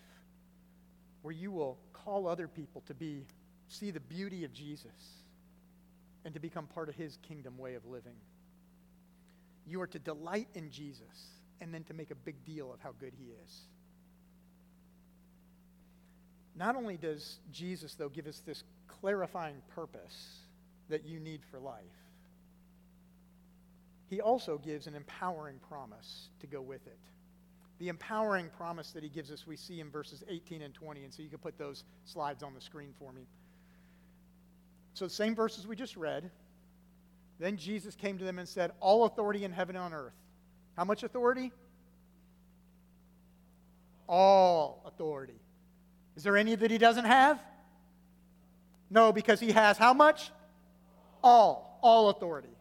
where 1.22 1.32
you 1.32 1.52
will 1.52 1.78
call 1.92 2.26
other 2.26 2.48
people 2.48 2.82
to 2.86 2.94
be, 2.94 3.24
see 3.68 3.90
the 3.90 4.00
beauty 4.00 4.44
of 4.44 4.52
Jesus 4.52 4.90
and 6.24 6.34
to 6.34 6.40
become 6.40 6.66
part 6.66 6.88
of 6.88 6.94
his 6.94 7.18
kingdom 7.22 7.56
way 7.58 7.74
of 7.74 7.86
living. 7.86 8.16
You 9.66 9.80
are 9.80 9.86
to 9.88 9.98
delight 9.98 10.48
in 10.54 10.70
Jesus 10.70 11.30
and 11.60 11.72
then 11.72 11.84
to 11.84 11.94
make 11.94 12.10
a 12.10 12.14
big 12.14 12.44
deal 12.44 12.72
of 12.72 12.80
how 12.80 12.92
good 13.00 13.12
he 13.18 13.32
is. 13.44 13.60
Not 16.56 16.76
only 16.76 16.96
does 16.96 17.38
Jesus, 17.52 17.94
though, 17.94 18.08
give 18.08 18.26
us 18.26 18.42
this 18.46 18.64
clarifying 18.88 19.56
purpose 19.74 20.38
that 20.88 21.04
you 21.04 21.20
need 21.20 21.40
for 21.50 21.58
life, 21.58 21.82
he 24.08 24.20
also 24.20 24.58
gives 24.58 24.86
an 24.86 24.94
empowering 24.94 25.58
promise 25.68 26.28
to 26.40 26.46
go 26.46 26.62
with 26.62 26.86
it. 26.86 26.98
The 27.78 27.88
empowering 27.88 28.48
promise 28.56 28.92
that 28.92 29.02
he 29.02 29.08
gives 29.10 29.30
us, 29.30 29.46
we 29.46 29.56
see 29.56 29.80
in 29.80 29.90
verses 29.90 30.24
18 30.28 30.62
and 30.62 30.72
20. 30.72 31.04
And 31.04 31.12
so 31.12 31.22
you 31.22 31.28
can 31.28 31.38
put 31.38 31.58
those 31.58 31.84
slides 32.04 32.42
on 32.42 32.54
the 32.54 32.60
screen 32.60 32.94
for 32.98 33.12
me. 33.12 33.26
So, 34.96 35.04
the 35.04 35.10
same 35.10 35.34
verses 35.34 35.66
we 35.66 35.76
just 35.76 35.94
read. 35.94 36.30
Then 37.38 37.58
Jesus 37.58 37.94
came 37.94 38.16
to 38.16 38.24
them 38.24 38.38
and 38.38 38.48
said, 38.48 38.72
All 38.80 39.04
authority 39.04 39.44
in 39.44 39.52
heaven 39.52 39.76
and 39.76 39.84
on 39.84 39.92
earth. 39.92 40.14
How 40.74 40.84
much 40.84 41.02
authority? 41.02 41.52
All 44.08 44.82
authority. 44.86 45.38
Is 46.16 46.22
there 46.22 46.38
any 46.38 46.54
that 46.54 46.70
he 46.70 46.78
doesn't 46.78 47.04
have? 47.04 47.38
No, 48.88 49.12
because 49.12 49.38
he 49.38 49.52
has 49.52 49.76
how 49.76 49.92
much? 49.92 50.30
All. 51.22 51.78
All 51.82 52.08
authority. 52.08 52.56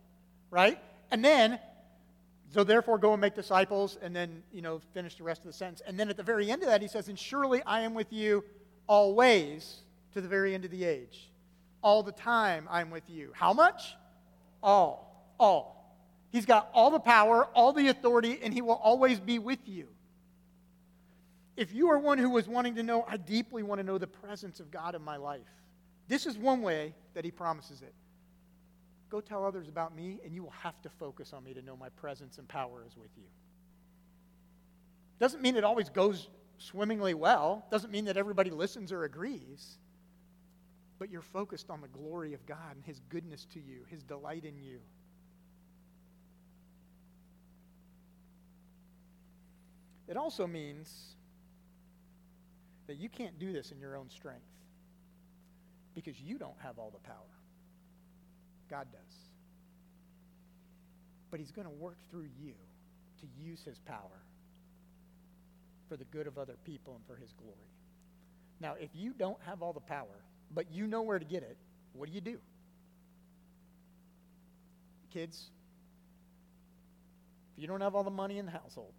Right? 0.51 0.77
And 1.11 1.23
then, 1.23 1.57
so 2.53 2.65
therefore 2.65 2.97
go 2.97 3.13
and 3.13 3.21
make 3.21 3.33
disciples, 3.33 3.97
and 4.01 4.13
then, 4.13 4.43
you 4.51 4.61
know, 4.61 4.81
finish 4.93 5.15
the 5.15 5.23
rest 5.23 5.45
of 5.45 5.47
the 5.47 5.53
sentence. 5.53 5.81
And 5.87 5.97
then 5.97 6.09
at 6.09 6.17
the 6.17 6.23
very 6.23 6.51
end 6.51 6.63
of 6.63 6.67
that, 6.67 6.81
he 6.81 6.89
says, 6.89 7.07
And 7.07 7.17
surely 7.17 7.63
I 7.65 7.79
am 7.79 7.93
with 7.93 8.11
you 8.11 8.43
always 8.87 9.77
to 10.11 10.19
the 10.19 10.27
very 10.27 10.53
end 10.53 10.65
of 10.65 10.71
the 10.71 10.83
age. 10.83 11.29
All 11.85 12.01
the 12.01 12.11
time 12.11 12.67
I'm 12.71 12.89
with 12.89 13.07
you. 13.11 13.31
How 13.35 13.53
much? 13.53 13.95
All. 14.63 15.35
All. 15.39 15.75
He's 16.31 16.47
got 16.47 16.67
all 16.73 16.89
the 16.89 16.99
power, 16.99 17.45
all 17.53 17.73
the 17.73 17.89
authority, 17.89 18.39
and 18.41 18.51
he 18.51 18.63
will 18.63 18.73
always 18.73 19.19
be 19.19 19.37
with 19.37 19.59
you. 19.67 19.87
If 21.55 21.75
you 21.75 21.91
are 21.91 21.99
one 21.99 22.17
who 22.17 22.31
was 22.31 22.47
wanting 22.47 22.73
to 22.75 22.83
know, 22.83 23.05
I 23.07 23.17
deeply 23.17 23.61
want 23.61 23.79
to 23.79 23.85
know 23.85 23.99
the 23.99 24.07
presence 24.07 24.59
of 24.59 24.71
God 24.71 24.95
in 24.95 25.03
my 25.03 25.17
life, 25.17 25.47
this 26.07 26.25
is 26.25 26.39
one 26.39 26.63
way 26.63 26.95
that 27.13 27.23
He 27.23 27.29
promises 27.29 27.83
it. 27.83 27.93
Go 29.11 29.21
tell 29.21 29.45
others 29.45 29.69
about 29.69 29.95
me, 29.95 30.19
and 30.25 30.33
you 30.33 30.41
will 30.41 30.53
have 30.63 30.81
to 30.81 30.89
focus 30.89 31.33
on 31.33 31.43
me 31.43 31.53
to 31.53 31.61
know 31.61 31.77
my 31.77 31.89
presence 31.89 32.39
and 32.39 32.47
power 32.47 32.83
is 32.85 32.97
with 32.97 33.11
you. 33.15 33.27
Doesn't 35.19 35.43
mean 35.43 35.55
it 35.55 35.63
always 35.63 35.89
goes 35.89 36.29
swimmingly 36.57 37.13
well, 37.13 37.63
doesn't 37.69 37.91
mean 37.91 38.05
that 38.05 38.17
everybody 38.17 38.49
listens 38.49 38.91
or 38.91 39.03
agrees, 39.03 39.77
but 40.99 41.09
you're 41.09 41.21
focused 41.21 41.69
on 41.69 41.81
the 41.81 41.87
glory 41.87 42.33
of 42.33 42.45
God 42.45 42.75
and 42.75 42.83
His 42.83 43.01
goodness 43.09 43.45
to 43.53 43.59
you, 43.59 43.81
His 43.89 44.03
delight 44.03 44.45
in 44.45 44.59
you. 44.59 44.79
It 50.07 50.17
also 50.17 50.45
means 50.45 51.15
that 52.87 52.97
you 52.97 53.09
can't 53.09 53.39
do 53.39 53.51
this 53.51 53.71
in 53.71 53.79
your 53.79 53.97
own 53.97 54.09
strength 54.09 54.45
because 55.95 56.19
you 56.19 56.37
don't 56.37 56.59
have 56.61 56.77
all 56.77 56.91
the 56.91 57.07
power. 57.07 57.15
God 58.69 58.87
does. 58.91 59.15
But 61.31 61.39
He's 61.39 61.51
going 61.51 61.67
to 61.67 61.73
work 61.73 61.97
through 62.11 62.27
you 62.39 62.53
to 63.21 63.27
use 63.43 63.63
His 63.63 63.79
power 63.79 64.21
for 65.89 65.97
the 65.97 66.05
good 66.05 66.27
of 66.27 66.37
other 66.37 66.55
people 66.63 66.95
and 66.95 67.05
for 67.05 67.19
His 67.19 67.33
glory. 67.33 67.55
Now, 68.59 68.75
if 68.79 68.89
you 68.93 69.13
don't 69.17 69.41
have 69.45 69.61
all 69.61 69.73
the 69.73 69.79
power, 69.79 70.23
but 70.55 70.71
you 70.71 70.87
know 70.87 71.03
where 71.03 71.19
to 71.19 71.25
get 71.25 71.43
it, 71.43 71.57
what 71.93 72.07
do 72.07 72.15
you 72.15 72.21
do? 72.21 72.39
Kids, 75.11 75.49
if 77.55 77.61
you 77.61 77.67
don't 77.67 77.81
have 77.81 77.93
all 77.93 78.03
the 78.03 78.09
money 78.09 78.37
in 78.37 78.45
the 78.45 78.51
household, 78.51 78.93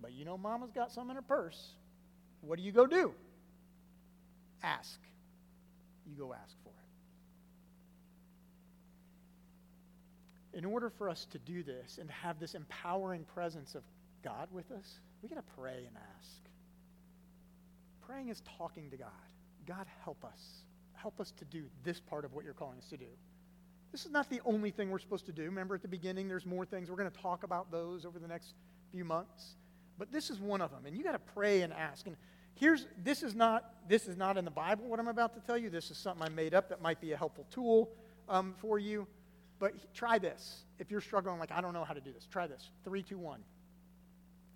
but 0.00 0.12
you 0.12 0.24
know 0.24 0.36
mama's 0.36 0.72
got 0.72 0.90
some 0.90 1.10
in 1.10 1.16
her 1.16 1.22
purse, 1.22 1.72
what 2.40 2.58
do 2.58 2.64
you 2.64 2.72
go 2.72 2.86
do? 2.86 3.12
Ask. 4.62 4.98
You 6.06 6.16
go 6.16 6.32
ask 6.32 6.56
for 6.62 6.70
it. 10.52 10.58
In 10.58 10.64
order 10.64 10.88
for 10.88 11.10
us 11.10 11.26
to 11.32 11.38
do 11.38 11.62
this 11.62 11.98
and 11.98 12.08
to 12.08 12.14
have 12.14 12.40
this 12.40 12.54
empowering 12.54 13.24
presence 13.34 13.74
of 13.74 13.82
God 14.22 14.48
with 14.50 14.70
us, 14.72 14.98
we 15.22 15.28
got 15.28 15.36
to 15.36 15.52
pray 15.58 15.84
and 15.86 15.96
ask. 16.18 16.40
Praying 18.06 18.28
is 18.28 18.42
talking 18.56 18.90
to 18.90 18.96
God. 18.96 19.10
God, 19.66 19.86
help 20.04 20.24
us. 20.24 20.62
Help 20.94 21.20
us 21.20 21.32
to 21.32 21.44
do 21.44 21.64
this 21.84 22.00
part 22.00 22.24
of 22.24 22.32
what 22.32 22.44
you're 22.44 22.54
calling 22.54 22.78
us 22.78 22.88
to 22.88 22.96
do. 22.96 23.06
This 23.92 24.04
is 24.04 24.12
not 24.12 24.28
the 24.28 24.40
only 24.44 24.70
thing 24.70 24.90
we're 24.90 24.98
supposed 24.98 25.26
to 25.26 25.32
do. 25.32 25.44
Remember 25.44 25.74
at 25.74 25.82
the 25.82 25.88
beginning, 25.88 26.28
there's 26.28 26.46
more 26.46 26.64
things. 26.64 26.90
We're 26.90 26.96
going 26.96 27.10
to 27.10 27.20
talk 27.20 27.44
about 27.44 27.70
those 27.70 28.04
over 28.04 28.18
the 28.18 28.28
next 28.28 28.54
few 28.90 29.04
months. 29.04 29.56
But 29.98 30.12
this 30.12 30.30
is 30.30 30.40
one 30.40 30.60
of 30.60 30.70
them. 30.70 30.86
And 30.86 30.96
you 30.96 31.02
got 31.02 31.12
to 31.12 31.18
pray 31.18 31.62
and 31.62 31.72
ask. 31.72 32.06
And 32.06 32.16
here's 32.54 32.86
this 33.02 33.22
is 33.22 33.34
not 33.34 33.64
this 33.88 34.06
is 34.06 34.16
not 34.16 34.36
in 34.36 34.44
the 34.44 34.50
Bible 34.50 34.84
what 34.86 34.98
I'm 34.98 35.08
about 35.08 35.34
to 35.34 35.40
tell 35.40 35.56
you. 35.56 35.70
This 35.70 35.90
is 35.90 35.96
something 35.96 36.22
I 36.22 36.28
made 36.28 36.54
up 36.54 36.68
that 36.68 36.82
might 36.82 37.00
be 37.00 37.12
a 37.12 37.16
helpful 37.16 37.46
tool 37.50 37.90
um, 38.28 38.54
for 38.58 38.78
you. 38.78 39.06
But 39.58 39.94
try 39.94 40.18
this. 40.18 40.64
If 40.78 40.90
you're 40.90 41.00
struggling, 41.00 41.38
like 41.38 41.52
I 41.52 41.60
don't 41.60 41.72
know 41.72 41.84
how 41.84 41.94
to 41.94 42.00
do 42.00 42.12
this, 42.12 42.26
try 42.26 42.46
this. 42.46 42.70
Three, 42.84 43.02
two, 43.02 43.18
one. 43.18 43.40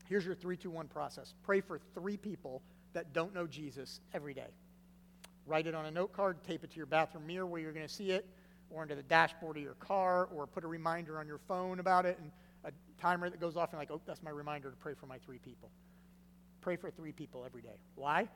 Here's 0.08 0.26
your 0.26 0.34
three, 0.34 0.56
two, 0.56 0.70
one 0.70 0.88
process. 0.88 1.34
Pray 1.44 1.60
for 1.60 1.80
three 1.94 2.16
people 2.16 2.62
that 2.92 3.12
don't 3.12 3.32
know 3.32 3.46
Jesus 3.46 4.00
every 4.12 4.34
day. 4.34 4.50
Write 5.50 5.66
it 5.66 5.74
on 5.74 5.86
a 5.86 5.90
note 5.90 6.12
card, 6.12 6.36
tape 6.44 6.62
it 6.62 6.70
to 6.70 6.76
your 6.76 6.86
bathroom 6.86 7.26
mirror 7.26 7.44
where 7.44 7.60
you're 7.60 7.72
going 7.72 7.86
to 7.86 7.92
see 7.92 8.12
it, 8.12 8.24
or 8.70 8.84
into 8.84 8.94
the 8.94 9.02
dashboard 9.02 9.56
of 9.56 9.62
your 9.64 9.74
car, 9.74 10.26
or 10.32 10.46
put 10.46 10.62
a 10.62 10.68
reminder 10.68 11.18
on 11.18 11.26
your 11.26 11.40
phone 11.48 11.80
about 11.80 12.06
it, 12.06 12.16
and 12.20 12.30
a 12.64 12.70
timer 13.02 13.28
that 13.28 13.40
goes 13.40 13.56
off, 13.56 13.70
and 13.72 13.80
like, 13.80 13.90
oh, 13.90 14.00
that's 14.06 14.22
my 14.22 14.30
reminder 14.30 14.70
to 14.70 14.76
pray 14.76 14.94
for 14.94 15.06
my 15.06 15.18
three 15.18 15.38
people. 15.38 15.68
Pray 16.60 16.76
for 16.76 16.88
three 16.88 17.10
people 17.10 17.42
every 17.44 17.62
day. 17.62 17.80
Why? 17.96 18.28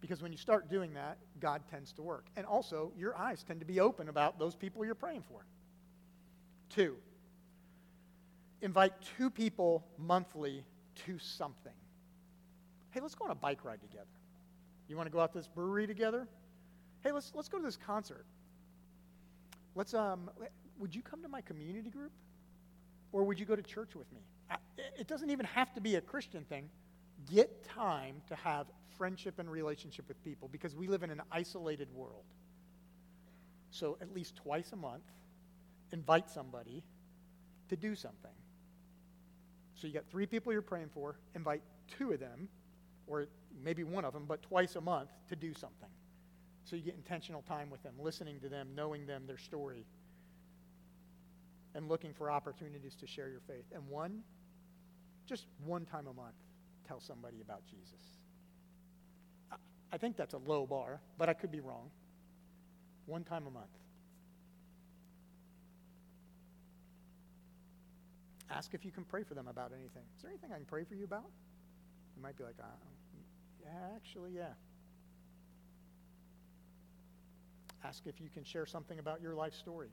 Because 0.00 0.22
when 0.22 0.32
you 0.32 0.38
start 0.38 0.70
doing 0.70 0.94
that, 0.94 1.18
God 1.38 1.60
tends 1.70 1.92
to 1.92 2.02
work. 2.02 2.24
And 2.34 2.46
also, 2.46 2.92
your 2.96 3.14
eyes 3.14 3.44
tend 3.46 3.60
to 3.60 3.66
be 3.66 3.78
open 3.78 4.08
about 4.08 4.38
those 4.38 4.54
people 4.54 4.86
you're 4.86 4.94
praying 4.94 5.24
for. 5.28 5.44
Two, 6.70 6.96
invite 8.62 8.94
two 9.18 9.28
people 9.28 9.84
monthly 9.98 10.64
to 11.04 11.18
something. 11.18 11.74
Hey, 12.90 13.00
let's 13.00 13.14
go 13.14 13.26
on 13.26 13.32
a 13.32 13.34
bike 13.34 13.66
ride 13.66 13.82
together. 13.82 14.06
You 14.88 14.96
want 14.96 15.08
to 15.08 15.12
go 15.12 15.20
out 15.20 15.32
to 15.32 15.38
this 15.38 15.48
brewery 15.48 15.86
together? 15.86 16.26
Hey, 17.04 17.12
let's, 17.12 17.32
let's 17.34 17.48
go 17.48 17.58
to 17.58 17.64
this 17.64 17.76
concert. 17.76 18.24
Let's, 19.74 19.92
um, 19.92 20.30
would 20.78 20.94
you 20.94 21.02
come 21.02 21.22
to 21.22 21.28
my 21.28 21.42
community 21.42 21.90
group? 21.90 22.12
Or 23.12 23.24
would 23.24 23.38
you 23.38 23.44
go 23.44 23.54
to 23.54 23.62
church 23.62 23.94
with 23.94 24.10
me? 24.12 24.20
It 24.98 25.06
doesn't 25.06 25.30
even 25.30 25.46
have 25.46 25.72
to 25.74 25.80
be 25.80 25.96
a 25.96 26.00
Christian 26.00 26.44
thing. 26.44 26.68
Get 27.32 27.64
time 27.64 28.22
to 28.28 28.34
have 28.36 28.66
friendship 28.96 29.38
and 29.38 29.50
relationship 29.50 30.08
with 30.08 30.22
people 30.24 30.48
because 30.50 30.74
we 30.74 30.88
live 30.88 31.02
in 31.02 31.10
an 31.10 31.20
isolated 31.30 31.88
world. 31.94 32.24
So, 33.70 33.98
at 34.00 34.12
least 34.14 34.36
twice 34.36 34.72
a 34.72 34.76
month, 34.76 35.04
invite 35.92 36.30
somebody 36.30 36.82
to 37.68 37.76
do 37.76 37.94
something. 37.94 38.30
So, 39.74 39.86
you 39.86 39.92
got 39.92 40.06
three 40.10 40.26
people 40.26 40.52
you're 40.52 40.62
praying 40.62 40.90
for, 40.94 41.16
invite 41.34 41.62
two 41.98 42.12
of 42.12 42.20
them, 42.20 42.48
or 43.06 43.26
maybe 43.62 43.84
one 43.84 44.04
of 44.04 44.12
them, 44.12 44.24
but 44.26 44.42
twice 44.42 44.76
a 44.76 44.80
month 44.80 45.10
to 45.28 45.36
do 45.36 45.54
something. 45.54 45.88
So, 46.64 46.76
you 46.76 46.82
get 46.82 46.94
intentional 46.94 47.42
time 47.42 47.70
with 47.70 47.82
them, 47.82 47.94
listening 47.98 48.40
to 48.40 48.48
them, 48.48 48.68
knowing 48.74 49.06
them, 49.06 49.24
their 49.26 49.38
story, 49.38 49.84
and 51.74 51.88
looking 51.88 52.14
for 52.14 52.30
opportunities 52.30 52.94
to 52.96 53.06
share 53.06 53.28
your 53.28 53.40
faith. 53.40 53.64
And 53.74 53.86
one, 53.88 54.22
just 55.26 55.46
one 55.64 55.84
time 55.84 56.06
a 56.06 56.12
month, 56.12 56.36
tell 56.86 57.00
somebody 57.00 57.40
about 57.40 57.62
Jesus. 57.66 58.18
I 59.92 59.98
think 59.98 60.16
that's 60.16 60.34
a 60.34 60.38
low 60.38 60.66
bar, 60.66 61.00
but 61.18 61.28
I 61.28 61.34
could 61.34 61.52
be 61.52 61.60
wrong. 61.60 61.90
One 63.06 63.22
time 63.22 63.46
a 63.46 63.50
month. 63.50 63.66
Ask 68.50 68.74
if 68.74 68.84
you 68.84 68.90
can 68.90 69.04
pray 69.04 69.22
for 69.22 69.34
them 69.34 69.48
about 69.48 69.72
anything. 69.72 70.02
Is 70.16 70.22
there 70.22 70.30
anything 70.30 70.50
I 70.52 70.56
can 70.56 70.64
pray 70.64 70.84
for 70.84 70.94
you 70.94 71.04
about? 71.04 71.30
You 72.16 72.22
might 72.22 72.36
be 72.36 72.44
like, 72.44 72.56
uh, 72.60 72.66
yeah, 73.62 73.96
actually, 73.96 74.32
yeah. 74.32 74.52
Ask 77.84 78.06
if 78.06 78.20
you 78.20 78.28
can 78.30 78.44
share 78.44 78.66
something 78.66 78.98
about 78.98 79.20
your 79.20 79.34
life 79.34 79.54
story. 79.54 79.90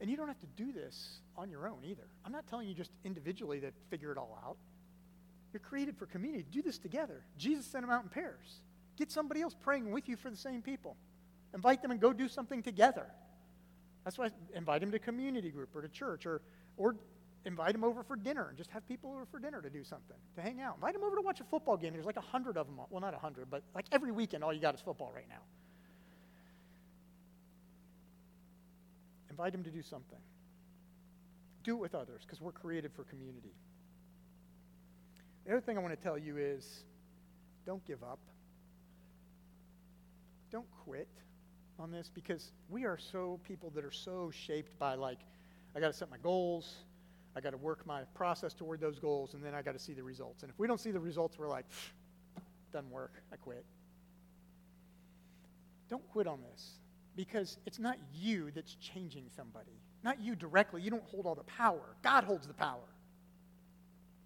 And 0.00 0.08
you 0.08 0.16
don't 0.16 0.28
have 0.28 0.38
to 0.40 0.46
do 0.56 0.72
this 0.72 1.18
on 1.36 1.50
your 1.50 1.68
own 1.68 1.78
either. 1.84 2.06
I'm 2.24 2.32
not 2.32 2.46
telling 2.46 2.68
you 2.68 2.74
just 2.74 2.90
individually 3.04 3.60
to 3.60 3.72
figure 3.90 4.12
it 4.12 4.18
all 4.18 4.38
out. 4.44 4.56
You're 5.52 5.60
created 5.60 5.96
for 5.96 6.06
community. 6.06 6.44
Do 6.50 6.62
this 6.62 6.78
together. 6.78 7.22
Jesus 7.36 7.66
sent 7.66 7.82
them 7.82 7.90
out 7.90 8.02
in 8.02 8.08
pairs. 8.08 8.60
Get 8.96 9.10
somebody 9.10 9.42
else 9.42 9.54
praying 9.54 9.90
with 9.90 10.08
you 10.08 10.16
for 10.16 10.30
the 10.30 10.36
same 10.36 10.62
people. 10.62 10.96
Invite 11.54 11.82
them 11.82 11.90
and 11.90 12.00
go 12.00 12.12
do 12.12 12.28
something 12.28 12.62
together. 12.62 13.06
That's 14.04 14.18
why 14.18 14.26
I 14.26 14.30
invite 14.54 14.80
them 14.80 14.90
to 14.92 14.98
community 14.98 15.50
group 15.50 15.74
or 15.74 15.82
to 15.82 15.88
church 15.88 16.26
or, 16.26 16.42
or 16.76 16.96
invite 17.44 17.72
them 17.72 17.84
over 17.84 18.02
for 18.02 18.16
dinner 18.16 18.48
and 18.48 18.56
just 18.56 18.70
have 18.70 18.86
people 18.86 19.12
over 19.12 19.26
for 19.26 19.38
dinner 19.38 19.60
to 19.62 19.70
do 19.70 19.82
something, 19.84 20.16
to 20.36 20.42
hang 20.42 20.60
out. 20.60 20.76
Invite 20.76 20.94
them 20.94 21.02
over 21.02 21.16
to 21.16 21.22
watch 21.22 21.40
a 21.40 21.44
football 21.44 21.76
game. 21.76 21.92
There's 21.92 22.06
like 22.06 22.16
a 22.16 22.20
hundred 22.20 22.56
of 22.56 22.66
them. 22.66 22.78
Well, 22.90 23.00
not 23.00 23.14
a 23.14 23.18
hundred, 23.18 23.50
but 23.50 23.62
like 23.74 23.86
every 23.92 24.12
weekend, 24.12 24.44
all 24.44 24.52
you 24.52 24.60
got 24.60 24.74
is 24.74 24.80
football 24.80 25.12
right 25.14 25.28
now. 25.28 25.40
Invite 29.38 29.52
them 29.52 29.62
to 29.62 29.70
do 29.70 29.82
something. 29.82 30.18
Do 31.62 31.76
it 31.76 31.80
with 31.80 31.94
others 31.94 32.22
because 32.26 32.40
we're 32.40 32.50
created 32.50 32.90
for 32.92 33.04
community. 33.04 33.54
The 35.46 35.52
other 35.52 35.60
thing 35.60 35.78
I 35.78 35.80
want 35.80 35.94
to 35.94 36.02
tell 36.02 36.18
you 36.18 36.38
is 36.38 36.82
don't 37.64 37.84
give 37.86 38.02
up. 38.02 38.18
Don't 40.50 40.68
quit 40.84 41.06
on 41.78 41.92
this 41.92 42.10
because 42.12 42.50
we 42.68 42.84
are 42.84 42.98
so 42.98 43.38
people 43.46 43.70
that 43.76 43.84
are 43.84 43.92
so 43.92 44.32
shaped 44.32 44.76
by 44.76 44.96
like, 44.96 45.20
I 45.76 45.78
got 45.78 45.86
to 45.86 45.96
set 45.96 46.10
my 46.10 46.18
goals, 46.18 46.74
I 47.36 47.40
got 47.40 47.50
to 47.50 47.58
work 47.58 47.86
my 47.86 48.02
process 48.16 48.54
toward 48.54 48.80
those 48.80 48.98
goals, 48.98 49.34
and 49.34 49.44
then 49.44 49.54
I 49.54 49.62
got 49.62 49.74
to 49.74 49.78
see 49.78 49.92
the 49.92 50.02
results. 50.02 50.42
And 50.42 50.50
if 50.50 50.58
we 50.58 50.66
don't 50.66 50.80
see 50.80 50.90
the 50.90 50.98
results, 50.98 51.38
we're 51.38 51.48
like, 51.48 51.66
doesn't 52.72 52.90
work, 52.90 53.12
I 53.32 53.36
quit. 53.36 53.64
Don't 55.88 56.06
quit 56.08 56.26
on 56.26 56.40
this 56.42 56.80
because 57.18 57.58
it's 57.66 57.80
not 57.80 57.98
you 58.14 58.52
that's 58.54 58.76
changing 58.76 59.24
somebody. 59.34 59.72
Not 60.04 60.20
you 60.20 60.36
directly. 60.36 60.82
You 60.82 60.90
don't 60.90 61.02
hold 61.02 61.26
all 61.26 61.34
the 61.34 61.42
power. 61.42 61.82
God 62.00 62.22
holds 62.22 62.46
the 62.46 62.54
power. 62.54 62.88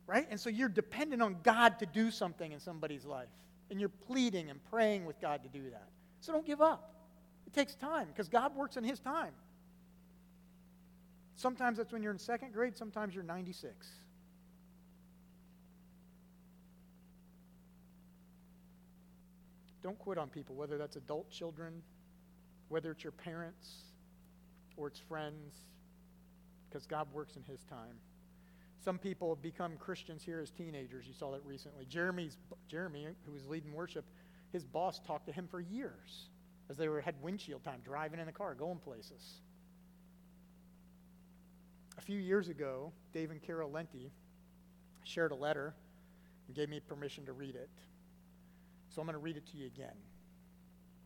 Right? 0.07 0.27
And 0.31 0.39
so 0.39 0.51
you're 0.51 0.69
dependent 0.69 1.23
on 1.23 1.39
God 1.43 1.79
to 1.79 1.87
do 1.87 2.11
something 2.11 2.53
in 2.53 2.61
somebody's 2.61 3.07
life. 3.07 3.31
And 3.71 3.81
you're 3.81 3.89
pleading 3.89 4.51
and 4.51 4.63
praying 4.69 5.07
with 5.07 5.19
God 5.23 5.43
to 5.43 5.49
do 5.49 5.71
that. 5.71 5.89
So 6.21 6.35
don't 6.35 6.45
give 6.45 6.61
up. 6.61 6.95
It 7.47 7.55
takes 7.55 7.75
time 7.75 8.09
because 8.09 8.29
God 8.29 8.55
works 8.55 8.77
in 8.77 8.85
His 8.85 9.01
time. 9.01 9.33
Sometimes 11.35 11.79
that's 11.79 11.95
when 11.95 12.03
you're 12.03 12.13
in 12.13 12.19
second 12.19 12.53
grade, 12.53 12.77
sometimes 12.77 13.15
you're 13.15 13.25
96. 13.25 13.89
Don't 19.83 19.99
quit 19.99 20.19
on 20.19 20.29
people, 20.29 20.55
whether 20.55 20.77
that's 20.77 20.97
adult 20.97 21.31
children, 21.31 21.83
whether 22.73 22.91
it's 22.91 23.05
your 23.05 23.13
parents 23.13 23.83
or 24.79 24.87
it's 24.87 24.99
friends, 24.99 25.67
because 26.67 26.87
God 26.87 27.07
works 27.13 27.37
in 27.37 27.43
His 27.43 27.63
time. 27.65 27.99
Some 28.83 28.99
people 28.99 29.29
have 29.29 29.43
become 29.43 29.77
Christians 29.77 30.23
here 30.23 30.41
as 30.41 30.51
teenagers. 30.51 31.07
You 31.07 31.13
saw 31.13 31.33
that 31.33 31.45
recently. 31.45 31.85
Jeremy's, 31.85 32.39
Jeremy, 32.69 33.09
who 33.27 33.33
was 33.33 33.47
leading 33.47 33.75
worship, 33.75 34.07
his 34.53 34.65
boss 34.65 35.01
talked 35.07 35.27
to 35.27 35.33
him 35.33 35.47
for 35.47 35.61
years 35.61 36.31
as 36.71 36.79
they 36.79 36.89
were, 36.89 37.03
had 37.03 37.15
windshield 37.23 37.63
time, 37.63 37.81
driving 37.85 38.19
in 38.19 38.27
the 38.27 38.33
car, 38.33 38.55
going 38.55 38.79
places. 38.79 39.41
A 41.99 42.01
few 42.01 42.19
years 42.19 42.49
ago, 42.49 42.91
Dave 43.13 43.31
and 43.31 43.43
Carol 43.43 43.71
Lenti 43.71 44.11
shared 45.05 45.31
a 45.31 45.37
letter 45.37 45.75
and 46.47 46.57
gave 46.57 46.71
me 46.71 46.81
permission 46.81 47.27
to 47.27 47.33
read 47.33 47.55
it. 47.55 47.71
So 48.89 49.03
I'm 49.03 49.07
going 49.07 49.15
to 49.15 49.21
read 49.23 49.37
it 49.37 49.47
to 49.49 49.59
you 49.59 49.67
again 49.67 49.95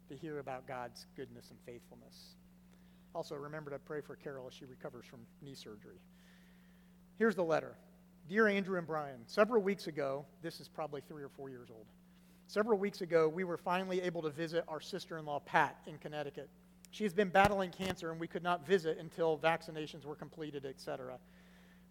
to 0.08 0.16
hear 0.16 0.38
about 0.38 0.66
God's 0.66 1.06
goodness 1.16 1.50
and 1.50 1.58
faithfulness. 1.66 2.34
Also, 3.14 3.34
remember 3.34 3.70
to 3.70 3.78
pray 3.78 4.00
for 4.00 4.16
Carol 4.16 4.46
as 4.46 4.54
she 4.54 4.64
recovers 4.64 5.06
from 5.06 5.20
knee 5.42 5.54
surgery. 5.54 5.98
Here's 7.18 7.34
the 7.34 7.44
letter 7.44 7.76
Dear 8.28 8.48
Andrew 8.48 8.76
and 8.78 8.86
Brian, 8.86 9.20
several 9.26 9.62
weeks 9.62 9.86
ago, 9.86 10.24
this 10.42 10.60
is 10.60 10.68
probably 10.68 11.00
three 11.08 11.22
or 11.22 11.28
four 11.28 11.48
years 11.48 11.68
old. 11.70 11.86
Several 12.48 12.78
weeks 12.78 13.00
ago, 13.00 13.28
we 13.28 13.44
were 13.44 13.56
finally 13.56 14.00
able 14.02 14.22
to 14.22 14.30
visit 14.30 14.64
our 14.68 14.80
sister 14.80 15.18
in 15.18 15.26
law, 15.26 15.40
Pat, 15.40 15.76
in 15.86 15.98
Connecticut. 15.98 16.48
She 16.90 17.04
has 17.04 17.12
been 17.12 17.28
battling 17.28 17.70
cancer, 17.70 18.10
and 18.10 18.20
we 18.20 18.26
could 18.26 18.42
not 18.42 18.66
visit 18.66 18.98
until 18.98 19.38
vaccinations 19.38 20.04
were 20.04 20.14
completed, 20.14 20.64
etc. 20.64 21.18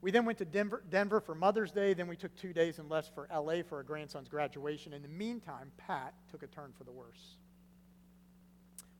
We 0.01 0.11
then 0.11 0.25
went 0.25 0.37
to 0.37 0.45
Denver, 0.45 0.83
Denver, 0.89 1.19
for 1.19 1.35
Mother's 1.35 1.71
Day. 1.71 1.93
Then 1.93 2.07
we 2.07 2.15
took 2.15 2.35
two 2.35 2.53
days 2.53 2.79
and 2.79 2.89
left 2.89 3.13
for 3.13 3.27
LA 3.33 3.63
for 3.67 3.77
our 3.77 3.83
grandson's 3.83 4.29
graduation. 4.29 4.93
In 4.93 5.01
the 5.01 5.07
meantime, 5.07 5.71
Pat 5.77 6.13
took 6.29 6.43
a 6.43 6.47
turn 6.47 6.73
for 6.77 6.83
the 6.83 6.91
worse. 6.91 7.37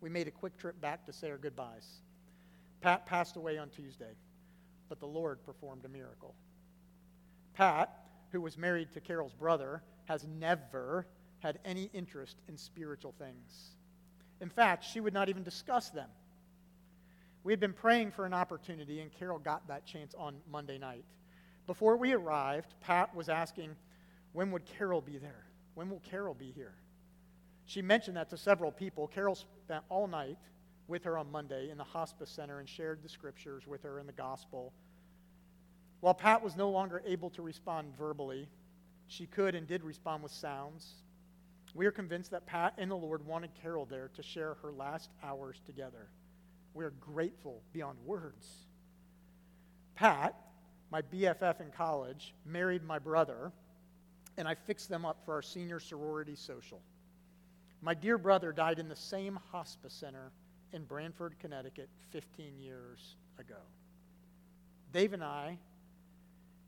We 0.06 0.12
made 0.12 0.28
a 0.28 0.32
quick 0.32 0.56
trip 0.56 0.80
back 0.80 1.04
to 1.08 1.12
say 1.12 1.32
our 1.32 1.38
goodbyes. 1.38 2.02
Pat 2.80 3.08
passed 3.08 3.38
away 3.38 3.58
on 3.58 3.70
Tuesday 3.70 4.14
but 4.90 5.00
the 5.00 5.08
Lord 5.08 5.44
performed 5.44 5.86
a 5.86 5.90
miracle. 5.90 6.36
Pat, 7.54 7.90
who 8.32 8.42
was 8.42 8.58
married 8.58 8.92
to 8.94 9.00
Carol's 9.00 9.34
brother, 9.34 9.82
has 10.06 10.26
never 10.28 11.08
had 11.40 11.60
any 11.66 11.90
interest 11.94 12.38
in 12.48 12.58
spiritual 12.58 13.14
things. 13.18 13.76
In 14.42 14.50
fact, 14.50 14.84
she 14.84 15.00
would 15.00 15.14
not 15.14 15.30
even 15.30 15.44
discuss 15.44 15.90
them. 15.90 16.10
We 17.44 17.52
had 17.52 17.60
been 17.60 17.74
praying 17.74 18.12
for 18.12 18.26
an 18.26 18.34
opportunity, 18.34 19.02
and 19.02 19.12
Carol 19.12 19.40
got 19.40 19.68
that 19.68 19.86
chance 19.86 20.14
on 20.16 20.36
Monday 20.52 20.78
night. 20.78 21.06
Before 21.68 21.98
we 21.98 22.14
arrived, 22.14 22.74
Pat 22.82 23.16
was 23.16 23.30
asking, 23.30 23.76
When 24.34 24.52
would 24.52 24.66
Carol 24.66 25.02
be 25.02 25.18
there? 25.18 25.46
When 25.76 25.90
will 25.90 26.02
Carol 26.02 26.34
be 26.34 26.52
here? 26.52 26.74
She 27.66 27.82
mentioned 27.82 28.18
that 28.18 28.30
to 28.30 28.38
several 28.38 28.72
people. 28.72 29.08
Carol 29.08 29.36
spent 29.36 29.84
all 29.90 30.08
night 30.08 30.38
with 30.88 31.04
her 31.04 31.18
on 31.18 31.32
Monday 31.32 31.70
in 31.72 31.78
the 31.78 31.84
hospice 31.84 32.30
center 32.30 32.60
and 32.60 32.70
shared 32.70 33.02
the 33.02 33.10
scriptures 33.10 33.66
with 33.66 33.84
her 33.84 34.00
in 34.00 34.06
the 34.06 34.14
gospel. 34.14 34.72
While 36.00 36.14
Pat 36.14 36.44
was 36.44 36.56
no 36.56 36.70
longer 36.70 37.02
able 37.06 37.32
to 37.32 37.42
respond 37.42 37.96
verbally, 37.98 38.48
she 39.08 39.26
could 39.26 39.56
and 39.56 39.68
did 39.68 39.84
respond 39.84 40.22
with 40.22 40.32
sounds. 40.32 40.94
We 41.74 41.88
are 41.88 41.92
convinced 41.92 42.32
that 42.32 42.46
Pat 42.46 42.76
and 42.78 42.90
the 42.90 42.96
Lord 42.96 43.26
wanted 43.26 43.50
Carol 43.62 43.86
there 43.86 44.10
to 44.16 44.24
share 44.24 44.54
her 44.62 44.72
last 44.72 45.10
hours 45.24 45.60
together. 45.66 46.10
We 46.74 46.86
are 46.86 46.94
grateful 47.02 47.64
beyond 47.74 47.98
words. 48.06 48.48
Pat, 49.96 50.36
my 50.92 51.02
BFF 51.02 51.62
in 51.62 51.72
college, 51.72 52.36
married 52.46 52.84
my 52.84 53.00
brother, 53.00 53.52
and 54.38 54.48
I 54.48 54.56
fixed 54.56 54.90
them 54.90 55.06
up 55.06 55.18
for 55.26 55.34
our 55.34 55.42
senior 55.42 55.80
sorority 55.80 56.36
social. 56.36 56.82
My 57.82 57.94
dear 57.94 58.18
brother 58.18 58.52
died 58.52 58.80
in 58.80 58.88
the 58.88 58.96
same 58.96 59.40
hospice 59.52 59.94
center 59.94 60.32
in 60.74 60.84
Branford, 60.84 61.36
Connecticut 61.40 61.90
15 62.12 62.60
years 62.60 63.16
ago. 63.40 63.62
Dave 64.92 65.14
and 65.14 65.24
I 65.24 65.58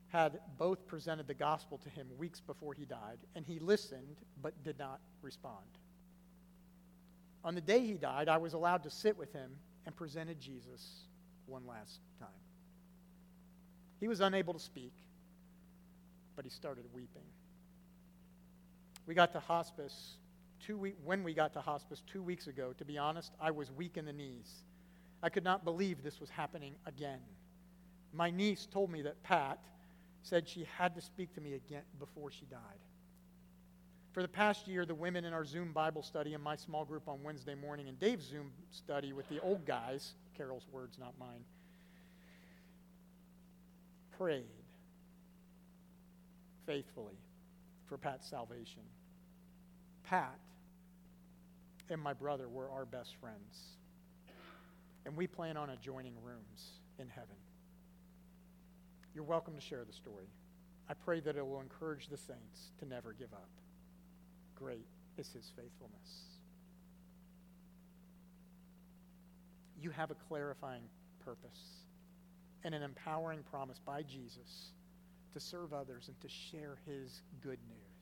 had 0.09 0.39
both 0.57 0.87
presented 0.87 1.27
the 1.27 1.33
gospel 1.33 1.77
to 1.79 1.89
him 1.89 2.07
weeks 2.17 2.39
before 2.39 2.73
he 2.73 2.85
died, 2.85 3.17
and 3.35 3.45
he 3.45 3.59
listened 3.59 4.17
but 4.41 4.63
did 4.63 4.79
not 4.79 4.99
respond. 5.21 5.65
On 7.43 7.55
the 7.55 7.61
day 7.61 7.79
he 7.79 7.93
died, 7.93 8.29
I 8.29 8.37
was 8.37 8.53
allowed 8.53 8.83
to 8.83 8.89
sit 8.89 9.17
with 9.17 9.31
him 9.33 9.51
and 9.85 9.95
presented 9.95 10.39
Jesus 10.39 11.05
one 11.45 11.65
last 11.65 11.99
time. 12.19 12.29
He 13.99 14.07
was 14.07 14.21
unable 14.21 14.53
to 14.53 14.59
speak, 14.59 14.93
but 16.35 16.45
he 16.45 16.51
started 16.51 16.85
weeping. 16.93 17.23
We 19.05 19.15
got 19.15 19.31
to 19.33 19.39
hospice 19.39 20.17
two 20.65 20.77
week, 20.77 20.95
when 21.03 21.23
we 21.23 21.33
got 21.33 21.53
to 21.53 21.61
hospice 21.61 22.03
two 22.11 22.21
weeks 22.21 22.47
ago, 22.47 22.73
to 22.77 22.85
be 22.85 22.97
honest, 22.97 23.33
I 23.39 23.51
was 23.51 23.71
weak 23.71 23.97
in 23.97 24.05
the 24.05 24.13
knees. 24.13 24.63
I 25.21 25.29
could 25.29 25.43
not 25.43 25.63
believe 25.63 26.03
this 26.03 26.19
was 26.19 26.29
happening 26.29 26.75
again. 26.85 27.19
My 28.13 28.29
niece 28.29 28.67
told 28.71 28.91
me 28.91 29.01
that 29.03 29.21
Pat 29.23 29.59
said 30.21 30.47
she 30.47 30.65
had 30.77 30.95
to 30.95 31.01
speak 31.01 31.33
to 31.35 31.41
me 31.41 31.53
again 31.53 31.83
before 31.99 32.31
she 32.31 32.45
died. 32.45 32.59
For 34.11 34.21
the 34.21 34.27
past 34.27 34.67
year, 34.67 34.85
the 34.85 34.95
women 34.95 35.25
in 35.25 35.33
our 35.33 35.45
Zoom 35.45 35.71
Bible 35.73 36.01
study 36.01 36.33
and 36.33 36.43
my 36.43 36.55
small 36.55 36.85
group 36.85 37.07
on 37.07 37.21
Wednesday 37.23 37.55
morning 37.55 37.87
and 37.87 37.99
Dave's 37.99 38.25
Zoom 38.25 38.51
study 38.71 39.13
with 39.13 39.29
the 39.29 39.39
old 39.41 39.65
guys, 39.65 40.13
Carol's 40.35 40.65
words, 40.71 40.97
not 40.97 41.13
mine, 41.19 41.43
prayed 44.17 44.45
faithfully 46.65 47.17
for 47.87 47.97
Pat's 47.97 48.27
salvation. 48.27 48.81
Pat 50.03 50.39
and 51.89 52.01
my 52.01 52.13
brother 52.13 52.47
were 52.49 52.69
our 52.69 52.85
best 52.85 53.15
friends. 53.19 53.77
And 55.05 55.15
we 55.15 55.27
plan 55.27 55.55
on 55.55 55.69
adjoining 55.69 56.15
rooms 56.21 56.71
in 56.99 57.07
heaven. 57.07 57.35
You're 59.13 59.23
welcome 59.23 59.55
to 59.55 59.61
share 59.61 59.85
the 59.85 59.93
story. 59.93 60.27
I 60.89 60.93
pray 60.93 61.19
that 61.21 61.35
it 61.35 61.45
will 61.45 61.61
encourage 61.61 62.07
the 62.07 62.17
saints 62.17 62.71
to 62.79 62.85
never 62.85 63.13
give 63.13 63.33
up. 63.33 63.49
Great 64.55 64.85
is 65.17 65.27
his 65.31 65.51
faithfulness. 65.55 66.25
You 69.81 69.91
have 69.91 70.11
a 70.11 70.15
clarifying 70.27 70.83
purpose 71.23 71.59
and 72.63 72.73
an 72.73 72.83
empowering 72.83 73.39
promise 73.49 73.79
by 73.85 74.01
Jesus 74.01 74.71
to 75.33 75.39
serve 75.39 75.73
others 75.73 76.07
and 76.07 76.19
to 76.21 76.27
share 76.27 76.77
his 76.85 77.21
good 77.41 77.59
news 77.67 77.96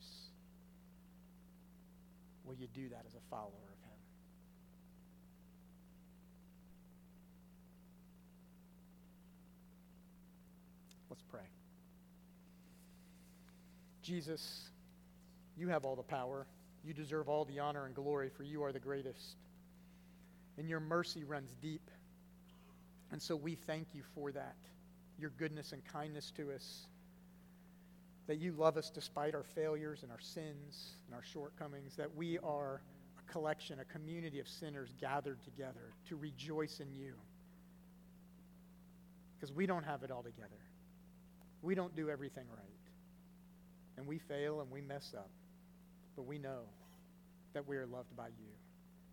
will 2.46 2.56
you 2.56 2.68
do 2.74 2.90
that 2.90 3.04
as 3.08 3.14
a 3.16 3.30
follower 3.30 3.48
of 3.48 3.80
Him? 3.84 3.98
Let's 11.10 11.24
pray. 11.24 11.48
Jesus, 14.02 14.70
you 15.58 15.70
have 15.70 15.86
all 15.86 15.96
the 15.96 16.04
power. 16.04 16.46
You 16.84 16.94
deserve 16.94 17.30
all 17.30 17.46
the 17.46 17.60
honor 17.60 17.86
and 17.86 17.96
glory, 17.96 18.30
for 18.30 18.44
you 18.44 18.64
are 18.64 18.72
the 18.72 18.80
greatest. 18.80 19.38
And 20.58 20.70
your 20.70 20.80
mercy 20.80 21.24
runs 21.24 21.50
deep. 21.62 21.90
And 23.12 23.22
so 23.22 23.36
we 23.36 23.56
thank 23.56 23.88
you 23.94 24.04
for 24.14 24.32
that, 24.32 24.56
your 25.18 25.32
goodness 25.32 25.72
and 25.72 25.84
kindness 25.86 26.32
to 26.38 26.52
us 26.52 26.88
that 28.28 28.38
you 28.38 28.54
love 28.54 28.78
us 28.78 28.90
despite 28.90 29.36
our 29.36 29.44
failures 29.44 30.04
and 30.04 30.12
our 30.12 30.20
sins 30.20 30.96
and 31.06 31.16
our 31.16 31.24
shortcomings, 31.24 31.96
that 31.96 32.16
we 32.16 32.40
are 32.40 32.82
a 33.20 33.32
collection, 33.32 33.80
a 33.80 33.86
community 33.86 34.40
of 34.40 34.48
sinners 34.48 34.94
gathered 35.00 35.44
together 35.44 35.94
to 36.10 36.16
rejoice 36.16 36.80
in 36.80 36.92
you. 36.92 37.14
Because 39.36 39.54
we 39.54 39.66
don't 39.66 39.84
have 39.84 40.04
it 40.04 40.12
all 40.12 40.24
together. 40.24 40.50
We 41.62 41.76
don't 41.76 41.96
do 41.96 42.10
everything 42.10 42.46
right. 42.50 42.66
And 43.98 44.08
we 44.08 44.18
fail 44.18 44.62
and 44.62 44.72
we 44.72 44.82
mess 44.82 45.14
up. 45.16 45.30
But 46.16 46.26
we 46.26 46.38
know 46.40 46.64
that 47.54 47.68
we 47.68 47.78
are 47.78 47.86
loved 47.86 48.16
by 48.16 48.28
you. 48.28 48.52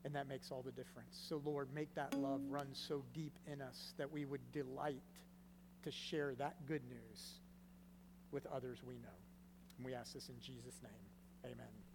And 0.05 0.14
that 0.14 0.27
makes 0.27 0.51
all 0.51 0.62
the 0.62 0.72
difference. 0.72 1.22
So, 1.29 1.40
Lord, 1.44 1.68
make 1.72 1.94
that 1.94 2.14
love 2.14 2.40
run 2.48 2.68
so 2.72 3.05
deep 3.12 3.38
in 3.51 3.61
us 3.61 3.94
that 3.98 4.11
we 4.11 4.25
would 4.25 4.40
delight 4.52 5.02
to 5.85 5.92
share 5.92 6.35
that 6.37 6.67
good 6.67 6.83
news 6.88 7.40
with 8.33 8.46
others 8.46 8.78
we 8.83 8.94
know. 8.94 9.18
And 9.76 9.87
we 9.87 9.94
ask 9.94 10.12
this 10.14 10.28
in 10.28 10.40
Jesus' 10.40 10.80
name. 10.83 11.52
Amen. 11.52 11.91